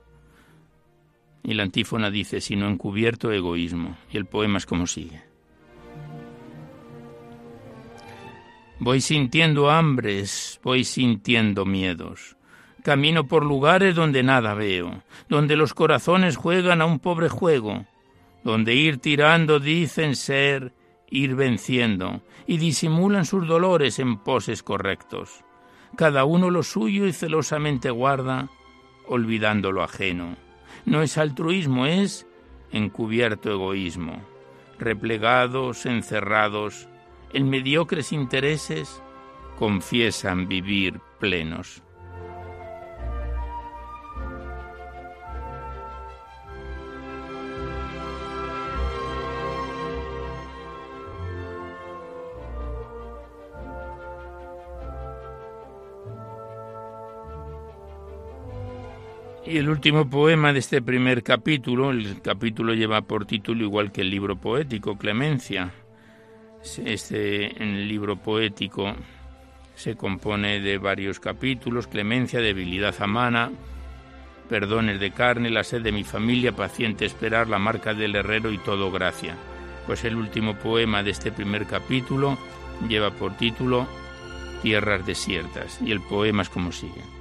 Y 1.43 1.53
la 1.53 1.61
antífona 1.61 2.09
dice, 2.09 2.41
sino 2.41 2.67
encubierto 2.67 3.31
egoísmo. 3.31 3.95
Y 4.11 4.17
el 4.17 4.25
poema 4.25 4.57
es 4.57 4.65
como 4.65 4.87
sigue. 4.87 5.21
Voy 8.79 9.01
sintiendo 9.01 9.69
hambres, 9.69 10.59
voy 10.63 10.83
sintiendo 10.83 11.63
miedos. 11.63 12.37
Camino 12.81 13.27
por 13.27 13.45
lugares 13.45 13.93
donde 13.93 14.23
nada 14.23 14.55
veo, 14.55 15.03
donde 15.29 15.55
los 15.55 15.75
corazones 15.75 16.37
juegan 16.37 16.81
a 16.81 16.87
un 16.87 16.97
pobre 16.97 17.29
juego, 17.29 17.85
donde 18.43 18.73
ir 18.73 18.97
tirando 18.97 19.59
dicen 19.59 20.15
ser 20.15 20.73
ir 21.11 21.35
venciendo, 21.35 22.23
y 22.47 22.57
disimulan 22.57 23.25
sus 23.25 23.47
dolores 23.47 23.99
en 23.99 24.17
poses 24.17 24.63
correctos 24.63 25.45
cada 25.95 26.25
uno 26.25 26.49
lo 26.49 26.63
suyo 26.63 27.07
y 27.07 27.13
celosamente 27.13 27.89
guarda, 27.89 28.49
olvidando 29.07 29.71
lo 29.71 29.83
ajeno. 29.83 30.35
No 30.85 31.01
es 31.01 31.17
altruismo, 31.17 31.85
es 31.85 32.27
encubierto 32.71 33.51
egoísmo. 33.51 34.21
Replegados, 34.77 35.85
encerrados, 35.85 36.89
en 37.33 37.49
mediocres 37.49 38.11
intereses, 38.11 39.01
confiesan 39.57 40.47
vivir 40.47 40.99
plenos. 41.19 41.84
Y 59.47 59.59
el 59.59 59.69
último 59.69 60.09
poema 60.09 60.53
de 60.53 60.59
este 60.59 60.81
primer 60.81 61.21
capítulo, 61.21 61.91
el 61.91 62.19
capítulo 62.23 62.73
lleva 62.73 63.01
por 63.03 63.27
título 63.27 63.63
igual 63.63 63.91
que 63.91 64.01
el 64.01 64.09
libro 64.09 64.35
poético, 64.37 64.97
Clemencia. 64.97 65.71
Este 66.83 67.53
libro 67.59 68.15
poético 68.15 68.95
se 69.75 69.95
compone 69.95 70.61
de 70.61 70.79
varios 70.79 71.19
capítulos, 71.19 71.85
Clemencia, 71.85 72.39
debilidad 72.41 72.95
amana, 72.99 73.51
perdones 74.49 74.99
de 74.99 75.11
carne, 75.11 75.51
la 75.51 75.63
sed 75.63 75.83
de 75.83 75.91
mi 75.91 76.03
familia, 76.03 76.55
paciente 76.55 77.05
esperar, 77.05 77.47
la 77.47 77.59
marca 77.59 77.93
del 77.93 78.15
herrero 78.15 78.51
y 78.51 78.57
todo 78.57 78.91
gracia. 78.91 79.35
Pues 79.85 80.05
el 80.05 80.15
último 80.15 80.55
poema 80.55 81.03
de 81.03 81.11
este 81.11 81.31
primer 81.31 81.67
capítulo 81.67 82.35
lleva 82.89 83.11
por 83.11 83.37
título 83.37 83.85
Tierras 84.63 85.05
desiertas 85.05 85.79
y 85.85 85.91
el 85.91 86.01
poema 86.01 86.41
es 86.41 86.49
como 86.49 86.71
sigue. 86.71 87.14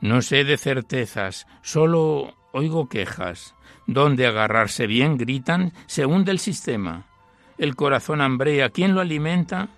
No 0.00 0.20
sé 0.22 0.44
de 0.44 0.58
certezas, 0.58 1.46
solo 1.62 2.34
oigo 2.52 2.88
quejas. 2.88 3.54
Donde 3.86 4.26
agarrarse 4.26 4.86
bien, 4.86 5.16
gritan, 5.16 5.72
se 5.86 6.06
hunde 6.06 6.32
el 6.32 6.38
sistema. 6.38 7.06
El 7.56 7.76
corazón 7.76 8.20
hambrea, 8.20 8.70
¿quién 8.70 8.94
lo 8.94 9.00
alimenta? 9.00 9.68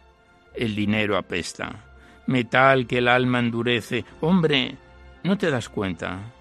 El 0.54 0.74
dinero 0.74 1.16
apesta. 1.16 1.84
Metal 2.26 2.86
que 2.86 2.98
el 2.98 3.08
alma 3.08 3.38
endurece. 3.38 4.04
Hombre, 4.20 4.76
¿no 5.22 5.38
te 5.38 5.50
das 5.50 5.68
cuenta? 5.68 6.32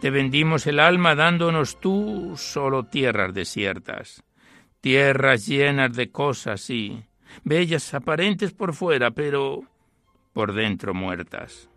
Te 0.00 0.10
vendimos 0.10 0.66
el 0.66 0.78
alma 0.78 1.14
dándonos 1.14 1.80
tú 1.80 2.34
solo 2.36 2.84
tierras 2.84 3.34
desiertas. 3.34 4.22
Tierras 4.80 5.46
llenas 5.46 5.92
de 5.94 6.12
cosas, 6.12 6.60
sí, 6.60 7.02
bellas 7.42 7.92
aparentes 7.94 8.52
por 8.52 8.74
fuera, 8.74 9.10
pero 9.10 9.64
por 10.32 10.52
dentro 10.52 10.94
muertas 10.94 11.68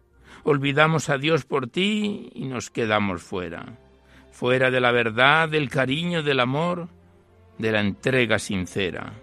olvidamos 0.43 1.09
a 1.09 1.17
Dios 1.17 1.45
por 1.45 1.67
ti 1.67 2.29
y 2.33 2.45
nos 2.45 2.69
quedamos 2.69 3.21
fuera, 3.21 3.77
fuera 4.31 4.71
de 4.71 4.79
la 4.79 4.91
verdad, 4.91 5.49
del 5.49 5.69
cariño, 5.69 6.23
del 6.23 6.39
amor, 6.39 6.89
de 7.57 7.71
la 7.71 7.81
entrega 7.81 8.39
sincera. 8.39 9.13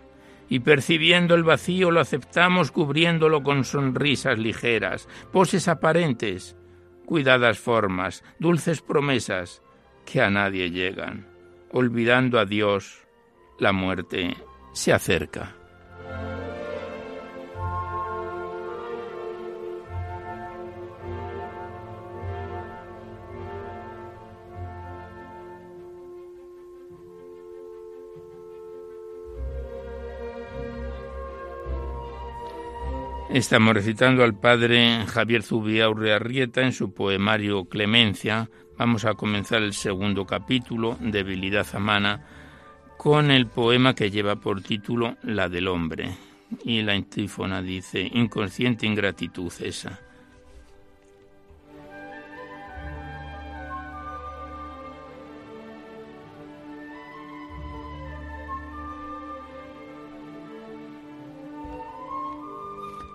Y 0.48 0.60
percibiendo 0.60 1.34
el 1.34 1.44
vacío 1.44 1.90
lo 1.90 2.00
aceptamos 2.00 2.70
cubriéndolo 2.70 3.42
con 3.42 3.64
sonrisas 3.64 4.38
ligeras, 4.38 5.08
poses 5.30 5.68
aparentes, 5.68 6.56
cuidadas 7.04 7.58
formas, 7.58 8.24
dulces 8.38 8.80
promesas 8.80 9.62
que 10.06 10.22
a 10.22 10.30
nadie 10.30 10.70
llegan. 10.70 11.26
Olvidando 11.70 12.38
a 12.38 12.46
Dios, 12.46 13.06
la 13.58 13.72
muerte 13.72 14.34
se 14.72 14.92
acerca. 14.92 15.57
Estamos 33.31 33.74
recitando 33.74 34.24
al 34.24 34.35
padre 34.35 35.05
Javier 35.07 35.43
Zubiaurre 35.43 36.14
Arrieta 36.14 36.62
en 36.62 36.72
su 36.72 36.95
poemario 36.95 37.66
Clemencia. 37.66 38.49
Vamos 38.79 39.05
a 39.05 39.14
comenzar 39.14 39.62
el 39.62 39.74
segundo 39.74 40.24
capítulo, 40.24 40.97
Debilidad 40.99 41.66
Amana, 41.74 42.24
con 42.97 43.31
el 43.31 43.47
poema 43.47 43.95
que 43.95 44.11
lleva 44.11 44.37
por 44.37 44.62
título 44.62 45.18
La 45.22 45.51
del 45.51 45.68
hombre, 45.68 46.16
Y 46.64 46.81
la 46.81 46.95
antífona 46.95 47.61
dice, 47.61 48.09
inconsciente 48.14 48.87
ingratitud 48.87 49.53
esa. 49.61 50.01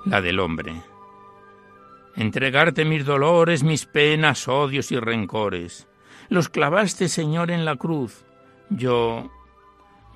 La 0.06 0.22
del 0.22 0.40
hombre. 0.40 0.82
Entregarte 2.16 2.86
mis 2.86 3.06
dolores, 3.06 3.64
mis 3.64 3.86
penas, 3.86 4.48
odios 4.48 4.92
y 4.92 5.00
rencores. 5.00 5.88
Los 6.30 6.50
clavaste, 6.50 7.08
Señor, 7.08 7.52
en 7.52 7.66
la 7.66 7.76
cruz. 7.76 8.26
Yo, 8.70 9.32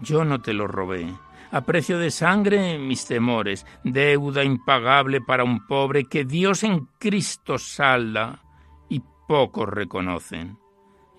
yo 0.02 0.26
no 0.26 0.42
te 0.42 0.54
los 0.54 0.70
robé 0.70 1.08
a 1.52 1.62
precio 1.62 1.98
de 1.98 2.12
sangre 2.12 2.78
mis 2.78 3.06
temores, 3.06 3.66
deuda 3.84 4.44
impagable 4.44 5.22
para 5.22 5.44
un 5.44 5.66
pobre 5.66 6.06
que 6.06 6.26
Dios 6.26 6.64
en 6.64 6.88
Cristo 6.98 7.58
salda 7.58 8.44
y 8.90 9.02
pocos 9.28 9.70
reconocen. 9.70 10.58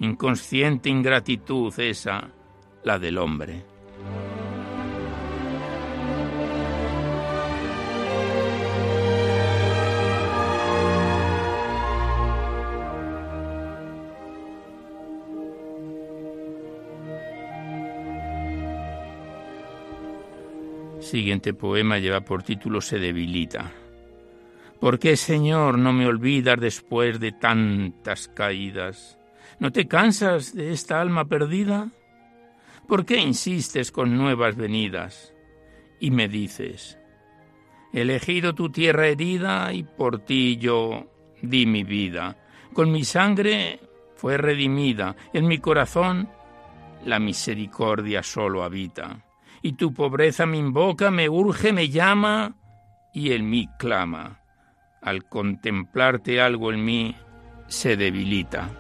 Inconsciente 0.01 0.89
ingratitud 0.89 1.73
esa, 1.79 2.31
la 2.85 2.99
del 2.99 3.19
hombre. 3.19 3.65
Siguiente 21.09 21.55
poema 21.55 21.99
lleva 21.99 22.21
por 22.21 22.43
título 22.43 22.83
Se 22.83 22.99
debilita. 22.99 23.73
¿Por 24.79 24.99
qué, 24.99 25.17
Señor, 25.17 25.79
no 25.79 25.95
me 25.95 26.07
olvidas 26.07 26.61
después 26.61 27.19
de 27.19 27.33
tantas 27.33 28.29
caídas? 28.29 29.19
¿No 29.59 29.73
te 29.73 29.89
cansas 29.89 30.55
de 30.55 30.71
esta 30.71 31.01
alma 31.01 31.25
perdida? 31.25 31.89
¿Por 32.87 33.07
qué 33.07 33.17
insistes 33.17 33.91
con 33.91 34.19
nuevas 34.19 34.55
venidas? 34.57 35.33
Y 35.99 36.11
me 36.11 36.29
dices, 36.29 36.99
elegido 37.95 38.55
tu 38.55 38.69
tierra 38.69 39.07
herida 39.07 39.73
y 39.73 39.85
por 39.85 40.19
ti 40.27 40.59
yo 40.59 41.11
di 41.41 41.65
mi 41.65 41.85
vida. 41.85 42.37
Con 42.75 42.93
mi 42.93 43.05
sangre 43.05 43.81
fue 44.15 44.37
redimida, 44.37 45.17
en 45.33 45.49
mi 45.49 45.57
corazón 45.57 46.29
la 47.07 47.19
misericordia 47.19 48.23
solo 48.23 48.63
habita 48.63 49.25
y 49.63 49.73
tu 49.73 49.93
pobreza 49.93 50.47
me 50.47 50.59
invoca, 50.59 51.11
me 51.11 51.29
urge, 51.29 51.73
me 51.73 51.89
llama, 51.89 52.57
y 53.13 53.33
en 53.33 53.49
mí 53.49 53.69
clama. 53.79 54.41
Al 55.01 55.25
contemplarte 55.25 56.41
algo 56.41 56.73
en 56.73 56.85
mí 56.85 57.17
se 57.69 57.97
debilita. 57.97 58.71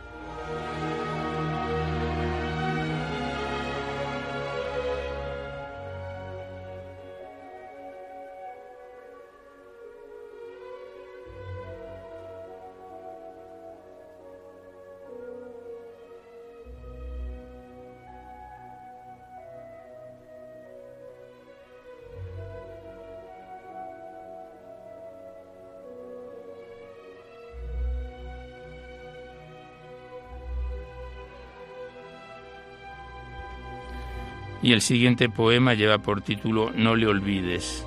Y 34.69 34.73
el 34.75 34.83
siguiente 34.83 35.31
poema 35.31 35.73
lleva 35.73 35.97
por 35.97 36.21
título 36.21 36.71
No 36.75 36.95
le 36.95 37.07
olvides. 37.07 37.87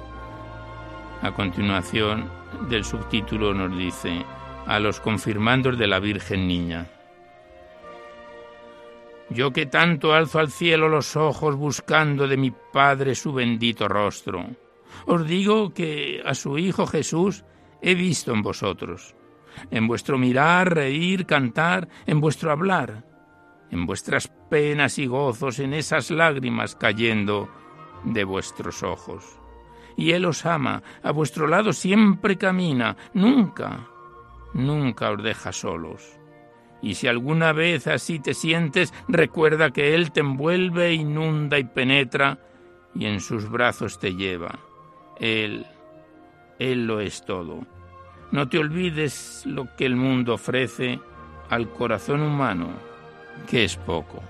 A 1.22 1.32
continuación 1.32 2.28
del 2.72 2.84
subtítulo 2.84 3.54
nos 3.54 3.78
dice 3.78 4.26
A 4.66 4.80
los 4.80 5.00
confirmandos 5.00 5.78
de 5.78 5.86
la 5.86 6.00
Virgen 6.00 6.48
Niña. 6.48 6.88
Yo 9.30 9.54
que 9.54 9.68
tanto 9.68 10.16
alzo 10.16 10.40
al 10.40 10.50
cielo 10.50 10.90
los 10.90 11.16
ojos 11.16 11.56
buscando 11.56 12.28
de 12.28 12.38
mi 12.38 12.50
Padre 12.50 13.14
su 13.14 13.32
bendito 13.32 13.88
rostro, 13.88 14.44
os 15.06 15.28
digo 15.28 15.76
que 15.76 16.24
a 16.26 16.34
su 16.34 16.58
Hijo 16.58 16.88
Jesús 16.88 17.46
he 17.84 17.94
visto 17.94 18.34
en 18.34 18.42
vosotros, 18.42 19.14
en 19.70 19.88
vuestro 19.88 20.18
mirar, 20.18 20.74
reír, 20.74 21.28
cantar, 21.28 21.90
en 22.08 22.20
vuestro 22.20 22.52
hablar 22.52 23.11
en 23.72 23.86
vuestras 23.86 24.28
penas 24.50 25.00
y 25.00 25.08
gozos, 25.08 25.60
en 25.60 25.74
esas 25.74 26.12
lágrimas 26.12 26.76
cayendo 26.76 27.50
de 28.04 28.24
vuestros 28.24 28.84
ojos. 28.84 29.40
Y 29.96 30.12
Él 30.12 30.26
os 30.26 30.46
ama, 30.46 30.84
a 31.02 31.12
vuestro 31.12 31.48
lado 31.48 31.74
siempre 31.74 32.38
camina, 32.38 32.98
nunca, 33.14 33.88
nunca 34.54 35.12
os 35.12 35.24
deja 35.24 35.52
solos. 35.52 36.20
Y 36.82 36.96
si 36.96 37.08
alguna 37.08 37.54
vez 37.54 37.88
así 37.88 38.20
te 38.20 38.34
sientes, 38.34 38.94
recuerda 39.08 39.72
que 39.72 39.96
Él 39.96 40.12
te 40.12 40.22
envuelve, 40.22 40.94
inunda 40.94 41.60
y 41.60 41.64
penetra, 41.64 42.40
y 42.94 43.06
en 43.06 43.22
sus 43.22 43.50
brazos 43.50 44.00
te 44.00 44.16
lleva. 44.16 44.60
Él, 45.20 45.66
Él 46.60 46.88
lo 46.88 47.00
es 47.00 47.24
todo. 47.24 47.66
No 48.32 48.50
te 48.50 48.58
olvides 48.58 49.44
lo 49.46 49.76
que 49.76 49.86
el 49.86 49.96
mundo 49.96 50.34
ofrece 50.34 51.00
al 51.50 51.70
corazón 51.70 52.22
humano 52.22 52.91
que 53.48 53.64
es 53.64 53.76
poco. 53.76 54.22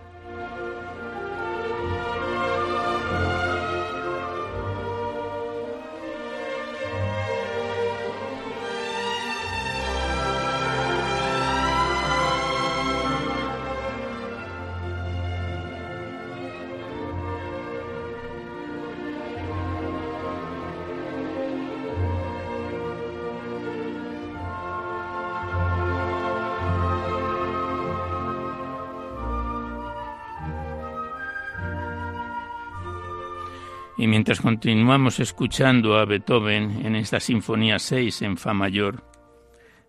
Y 34.02 34.08
mientras 34.08 34.42
continuamos 34.42 35.20
escuchando 35.20 35.96
a 35.96 36.06
Beethoven 36.06 36.88
en 36.88 36.96
esta 36.96 37.20
Sinfonía 37.20 37.78
6 37.78 38.24
en 38.24 38.36
Fa 38.36 38.52
mayor, 38.52 39.04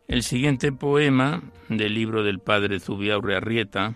el 0.06 0.22
siguiente 0.22 0.70
poema 0.70 1.42
del 1.70 1.94
libro 1.94 2.22
del 2.22 2.38
padre 2.38 2.78
Zubiaurre 2.78 3.36
Arrieta 3.36 3.94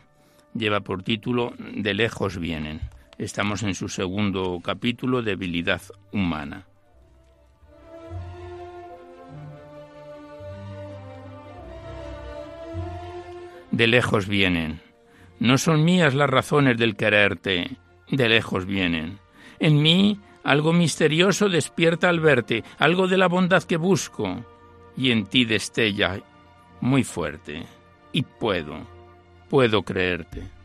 lleva 0.55 0.81
por 0.81 1.03
título 1.03 1.53
De 1.59 1.93
lejos 1.93 2.39
vienen. 2.39 2.81
Estamos 3.19 3.63
en 3.63 3.75
su 3.75 3.91
segundo 3.91 4.59
capítulo, 4.65 5.21
Debilidad 5.21 5.83
humana. 6.11 6.67
De 13.71 13.87
lejos 13.87 14.29
vienen. 14.29 14.81
No 15.41 15.59
son 15.59 15.85
mías 15.85 16.15
las 16.15 16.31
razones 16.31 16.79
del 16.79 16.97
quererte, 16.97 17.77
de 18.11 18.29
lejos 18.31 18.65
vienen 18.65 19.26
en 19.59 19.83
mí 19.83 20.21
algo 20.45 20.73
misterioso 20.73 21.49
despierta 21.49 22.09
al 22.09 22.21
verte, 22.21 22.63
algo 22.79 23.09
de 23.09 23.19
la 23.19 23.27
bondad 23.27 23.63
que 23.65 23.77
busco, 23.77 24.45
y 24.97 25.11
en 25.11 25.27
ti 25.27 25.45
destella 25.45 26.21
muy 26.81 27.03
fuerte. 27.03 27.65
Y 28.13 28.23
puedo, 28.23 28.79
puedo 29.51 29.83
creerte. 29.83 30.56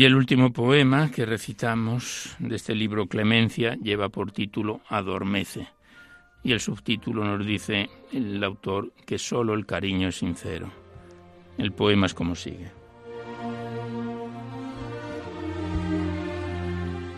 Y 0.00 0.06
el 0.06 0.14
último 0.14 0.50
poema 0.50 1.10
que 1.10 1.26
recitamos 1.26 2.34
de 2.38 2.56
este 2.56 2.74
libro 2.74 3.06
Clemencia 3.06 3.76
lleva 3.82 4.08
por 4.08 4.32
título 4.32 4.80
Adormece. 4.88 5.68
Y 6.42 6.52
el 6.52 6.60
subtítulo 6.60 7.22
nos 7.22 7.44
dice 7.44 7.90
el 8.10 8.42
autor 8.42 8.94
que 9.04 9.18
solo 9.18 9.52
el 9.52 9.66
cariño 9.66 10.08
es 10.08 10.16
sincero. 10.16 10.72
El 11.58 11.72
poema 11.72 12.06
es 12.06 12.14
como 12.14 12.34
sigue. 12.34 12.70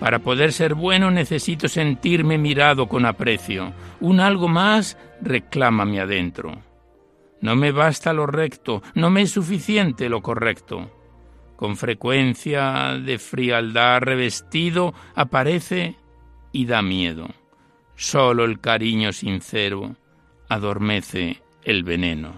Para 0.01 0.19
poder 0.19 0.53
ser 0.53 0.75
bueno 0.75 1.09
necesito 1.13 1.69
sentirme 1.69 2.37
mirado 2.37 2.89
con 2.89 3.07
aprecio. 3.07 3.73
Un 4.01 4.19
algo 4.19 4.49
más 4.49 4.99
reclámame 5.21 6.01
adentro. 6.01 6.61
No 7.43 7.55
me 7.55 7.71
basta 7.71 8.13
lo 8.13 8.27
recto, 8.27 8.83
no 8.97 9.09
me 9.09 9.23
es 9.23 9.31
suficiente 9.31 10.09
lo 10.09 10.21
correcto. 10.21 11.02
Con 11.63 11.77
frecuencia 11.77 12.99
de 12.99 13.21
frialdad 13.21 14.01
revestido 14.01 14.95
aparece 15.15 15.95
y 16.51 16.67
da 16.67 16.83
miedo. 16.83 17.29
Solo 17.95 18.45
el 18.45 18.59
cariño 18.59 19.13
sincero 19.13 19.95
adormece 20.49 21.41
el 21.63 21.85
veneno. 21.85 22.33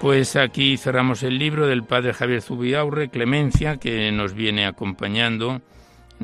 Pues 0.00 0.36
aquí 0.36 0.76
cerramos 0.76 1.24
el 1.24 1.40
libro 1.40 1.66
del 1.66 1.82
padre 1.82 2.14
Javier 2.14 2.40
Zubiaurre, 2.40 3.08
Clemencia, 3.08 3.78
que 3.78 4.12
nos 4.12 4.34
viene 4.34 4.64
acompañando 4.64 5.60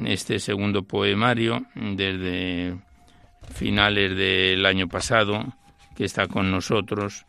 este 0.07 0.39
segundo 0.39 0.83
poemario 0.83 1.67
desde 1.75 2.77
finales 3.55 4.17
del 4.17 4.65
año 4.67 4.89
pasado, 4.89 5.45
que 5.97 6.05
está 6.05 6.27
con 6.27 6.51
nosotros. 6.51 7.25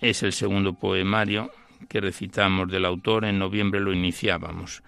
Es 0.00 0.22
el 0.22 0.32
segundo 0.32 0.74
poemario 0.74 1.50
que 1.88 2.00
recitamos 2.00 2.70
del 2.70 2.84
autor, 2.84 3.24
en 3.24 3.38
noviembre 3.38 3.80
lo 3.80 3.92
iniciábamos. 3.92 4.82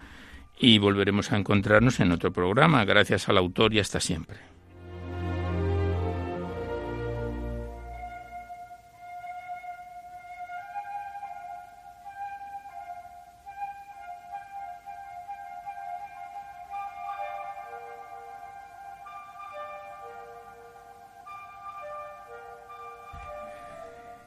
Y 0.58 0.78
volveremos 0.78 1.32
a 1.32 1.36
encontrarnos 1.36 2.00
en 2.00 2.12
otro 2.12 2.32
programa. 2.32 2.84
Gracias 2.84 3.28
al 3.28 3.38
autor 3.38 3.74
y 3.74 3.78
hasta 3.78 4.00
siempre. 4.00 4.55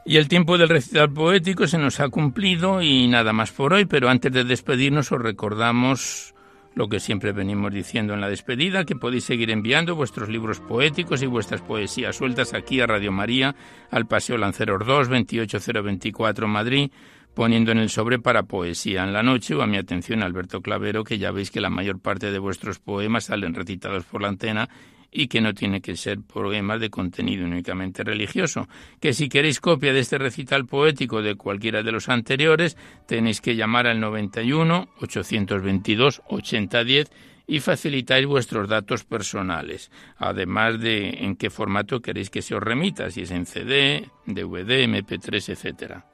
Y 0.10 0.18
el 0.18 0.28
tiempo 0.28 0.58
del 0.58 0.70
recital 0.70 1.14
poético 1.14 1.68
se 1.68 1.78
nos 1.78 2.00
ha 2.00 2.10
cumplido 2.10 2.82
y 2.82 3.08
nada 3.08 3.32
más 3.32 3.52
por 3.52 3.74
hoy, 3.74 3.86
pero 3.86 4.10
antes 4.10 4.34
de 4.34 4.44
despedirnos 4.44 5.12
os 5.12 5.22
recordamos 5.22 6.34
lo 6.74 6.90
que 6.90 7.00
siempre 7.00 7.32
venimos 7.32 7.72
diciendo 7.72 8.16
en 8.16 8.22
la 8.22 8.28
despedida, 8.28 8.86
que 8.86 8.96
podéis 8.96 9.26
seguir 9.26 9.52
enviando 9.52 9.96
vuestros 9.96 10.28
libros 10.28 10.62
poéticos 10.62 11.22
y 11.22 11.28
vuestras 11.28 11.62
poesías 11.62 12.16
sueltas 12.16 12.56
aquí 12.56 12.82
a 12.82 12.88
Radio 12.88 13.12
María, 13.12 13.56
al 13.92 14.08
Paseo 14.08 14.40
Lanceros 14.40 14.84
2, 14.84 15.10
28024 15.10 16.48
Madrid, 16.48 16.90
poniendo 17.36 17.72
en 17.72 17.78
el 17.78 17.92
sobre 17.92 18.18
para 18.18 18.42
poesía 18.42 19.04
en 19.04 19.14
la 19.14 19.22
noche 19.22 19.54
o 19.54 19.62
a 19.62 19.68
mi 19.68 19.78
atención 19.78 20.24
Alberto 20.24 20.62
Clavero, 20.64 21.04
que 21.04 21.20
ya 21.20 21.30
veis 21.30 21.52
que 21.52 21.62
la 21.62 21.70
mayor 21.70 22.00
parte 22.00 22.32
de 22.32 22.40
vuestros 22.40 22.80
poemas 22.80 23.26
salen 23.26 23.54
recitados 23.54 24.06
por 24.06 24.24
la 24.24 24.30
antena 24.30 24.70
y 25.12 25.28
que 25.28 25.42
no 25.42 25.54
tiene 25.54 25.82
que 25.82 25.96
ser 25.96 26.20
poemas 26.22 26.80
de 26.80 26.90
contenido 26.90 27.46
únicamente 27.46 28.04
religioso, 28.04 28.68
que 29.00 29.14
si 29.14 29.30
queréis 29.30 29.60
copia 29.60 29.94
de 29.94 30.00
este 30.00 30.18
recital 30.18 30.66
poético 30.66 31.22
de 31.22 31.36
cualquiera 31.36 31.84
de 31.84 31.92
los 31.92 32.10
anteriores, 32.10 32.78
tenéis 33.08 33.42
que 33.42 33.56
llamar 33.56 33.88
al 33.88 34.00
91 34.00 34.90
822 35.02 36.22
8010 36.28 37.12
y 37.48 37.60
facilitáis 37.62 38.28
vuestros 38.28 38.70
datos 38.70 39.04
personales, 39.04 39.92
además 40.18 40.80
de 40.80 41.26
en 41.26 41.36
qué 41.36 41.50
formato 41.50 42.00
queréis 42.00 42.30
que 42.30 42.44
se 42.44 42.54
os 42.54 42.62
remita, 42.62 43.10
si 43.10 43.22
es 43.22 43.32
en 43.32 43.48
CD, 43.48 44.08
DVD, 44.28 44.86
MP3, 44.86 45.54
etcétera. 45.54 46.09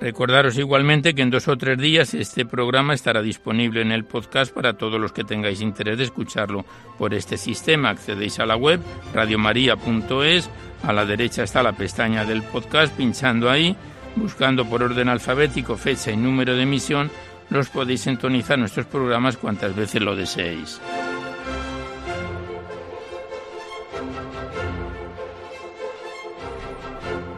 Recordaros 0.00 0.56
igualmente 0.58 1.14
que 1.14 1.22
en 1.22 1.30
dos 1.30 1.48
o 1.48 1.56
tres 1.56 1.76
días 1.76 2.14
este 2.14 2.46
programa 2.46 2.94
estará 2.94 3.20
disponible 3.20 3.82
en 3.82 3.90
el 3.90 4.04
podcast 4.04 4.54
para 4.54 4.74
todos 4.74 5.00
los 5.00 5.12
que 5.12 5.24
tengáis 5.24 5.60
interés 5.60 5.98
de 5.98 6.04
escucharlo 6.04 6.64
por 6.98 7.14
este 7.14 7.36
sistema. 7.36 7.90
Accedéis 7.90 8.38
a 8.38 8.46
la 8.46 8.56
web 8.56 8.80
radiomaria.es, 9.12 10.50
a 10.84 10.92
la 10.92 11.04
derecha 11.04 11.42
está 11.42 11.64
la 11.64 11.72
pestaña 11.72 12.24
del 12.24 12.42
podcast, 12.42 12.96
pinchando 12.96 13.50
ahí, 13.50 13.76
buscando 14.14 14.64
por 14.64 14.84
orden 14.84 15.08
alfabético 15.08 15.76
fecha 15.76 16.12
y 16.12 16.16
número 16.16 16.54
de 16.54 16.62
emisión, 16.62 17.10
los 17.50 17.68
podéis 17.68 18.02
sintonizar 18.02 18.58
nuestros 18.58 18.86
programas 18.86 19.36
cuantas 19.36 19.74
veces 19.74 20.00
lo 20.00 20.14
deseéis. 20.14 20.80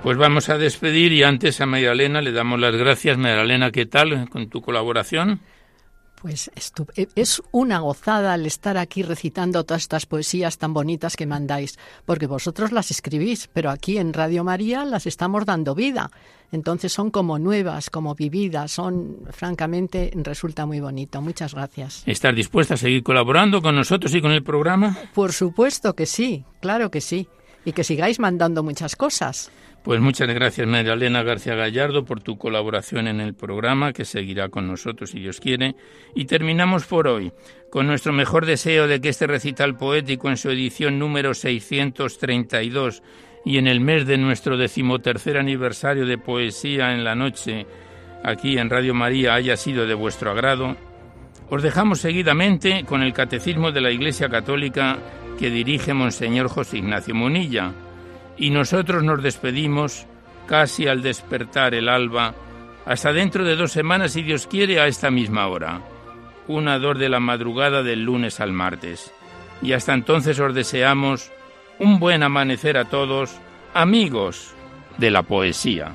Pues 0.02 0.16
vamos 0.16 0.48
a 0.48 0.56
despedir 0.56 1.12
y 1.12 1.22
antes 1.22 1.60
a 1.60 1.66
María 1.66 1.92
Elena 1.92 2.22
le 2.22 2.32
damos 2.32 2.58
las 2.58 2.74
gracias. 2.74 3.18
María 3.18 3.42
Elena, 3.42 3.70
¿qué 3.70 3.84
tal 3.84 4.30
con 4.30 4.48
tu 4.48 4.62
colaboración? 4.62 5.40
Pues 6.22 6.50
e, 6.96 7.08
es 7.16 7.42
una 7.52 7.80
gozada 7.80 8.34
el 8.34 8.46
estar 8.46 8.78
aquí 8.78 9.02
recitando 9.02 9.64
todas 9.64 9.82
estas 9.82 10.06
poesías 10.06 10.56
tan 10.56 10.72
bonitas 10.72 11.16
que 11.16 11.26
mandáis, 11.26 11.78
porque 12.06 12.26
vosotros 12.26 12.72
las 12.72 12.90
escribís, 12.90 13.48
pero 13.52 13.70
aquí 13.70 13.98
en 13.98 14.14
Radio 14.14 14.42
María 14.42 14.86
las 14.86 15.06
estamos 15.06 15.44
dando 15.44 15.74
vida. 15.74 16.10
Entonces 16.50 16.92
son 16.92 17.10
como 17.10 17.38
nuevas, 17.38 17.90
como 17.90 18.14
vividas, 18.14 18.72
son 18.72 19.18
francamente 19.30 20.10
resulta 20.14 20.64
muy 20.64 20.80
bonito. 20.80 21.20
Muchas 21.20 21.54
gracias. 21.54 22.02
¿Estás 22.06 22.34
dispuesta 22.34 22.74
a 22.74 22.78
seguir 22.78 23.02
colaborando 23.02 23.60
con 23.60 23.76
nosotros 23.76 24.14
y 24.14 24.22
con 24.22 24.32
el 24.32 24.42
programa? 24.42 24.96
Por 25.14 25.34
supuesto 25.34 25.94
que 25.94 26.06
sí, 26.06 26.44
claro 26.60 26.90
que 26.90 27.02
sí. 27.02 27.28
Y 27.62 27.72
que 27.72 27.84
sigáis 27.84 28.18
mandando 28.18 28.62
muchas 28.62 28.96
cosas. 28.96 29.50
Pues 29.82 29.98
muchas 29.98 30.28
gracias, 30.28 30.66
María 30.66 30.94
García 31.22 31.54
Gallardo, 31.54 32.04
por 32.04 32.20
tu 32.20 32.36
colaboración 32.36 33.08
en 33.08 33.18
el 33.18 33.32
programa, 33.32 33.94
que 33.94 34.04
seguirá 34.04 34.50
con 34.50 34.66
nosotros 34.66 35.10
si 35.10 35.20
Dios 35.20 35.40
quiere. 35.40 35.74
Y 36.14 36.26
terminamos 36.26 36.84
por 36.84 37.08
hoy 37.08 37.32
con 37.70 37.86
nuestro 37.86 38.12
mejor 38.12 38.44
deseo 38.44 38.86
de 38.86 39.00
que 39.00 39.08
este 39.08 39.26
recital 39.26 39.78
poético 39.78 40.28
en 40.28 40.36
su 40.36 40.50
edición 40.50 40.98
número 40.98 41.32
632 41.32 43.02
y 43.46 43.56
en 43.56 43.66
el 43.66 43.80
mes 43.80 44.06
de 44.06 44.18
nuestro 44.18 44.58
decimotercer 44.58 45.38
aniversario 45.38 46.04
de 46.04 46.18
Poesía 46.18 46.92
en 46.92 47.02
la 47.02 47.14
Noche, 47.14 47.66
aquí 48.22 48.58
en 48.58 48.68
Radio 48.68 48.92
María, 48.92 49.32
haya 49.32 49.56
sido 49.56 49.86
de 49.86 49.94
vuestro 49.94 50.30
agrado. 50.30 50.76
Os 51.48 51.62
dejamos 51.62 52.00
seguidamente 52.00 52.84
con 52.84 53.02
el 53.02 53.14
Catecismo 53.14 53.72
de 53.72 53.80
la 53.80 53.90
Iglesia 53.90 54.28
Católica 54.28 54.98
que 55.38 55.48
dirige 55.48 55.94
Monseñor 55.94 56.48
José 56.48 56.76
Ignacio 56.76 57.14
Monilla 57.14 57.72
y 58.40 58.48
nosotros 58.48 59.04
nos 59.04 59.22
despedimos 59.22 60.06
casi 60.46 60.88
al 60.88 61.02
despertar 61.02 61.74
el 61.74 61.88
alba, 61.88 62.34
hasta 62.86 63.12
dentro 63.12 63.44
de 63.44 63.54
dos 63.54 63.70
semanas, 63.70 64.12
si 64.12 64.22
Dios 64.22 64.46
quiere, 64.46 64.80
a 64.80 64.86
esta 64.86 65.10
misma 65.10 65.46
hora, 65.46 65.82
una 66.48 66.78
dor 66.78 66.96
de 66.96 67.10
la 67.10 67.20
madrugada 67.20 67.82
del 67.82 68.02
lunes 68.02 68.40
al 68.40 68.52
martes. 68.52 69.12
Y 69.60 69.74
hasta 69.74 69.92
entonces 69.92 70.40
os 70.40 70.54
deseamos 70.54 71.30
un 71.78 72.00
buen 72.00 72.22
amanecer 72.22 72.78
a 72.78 72.86
todos, 72.86 73.38
amigos 73.74 74.54
de 74.96 75.10
la 75.10 75.22
poesía. 75.22 75.94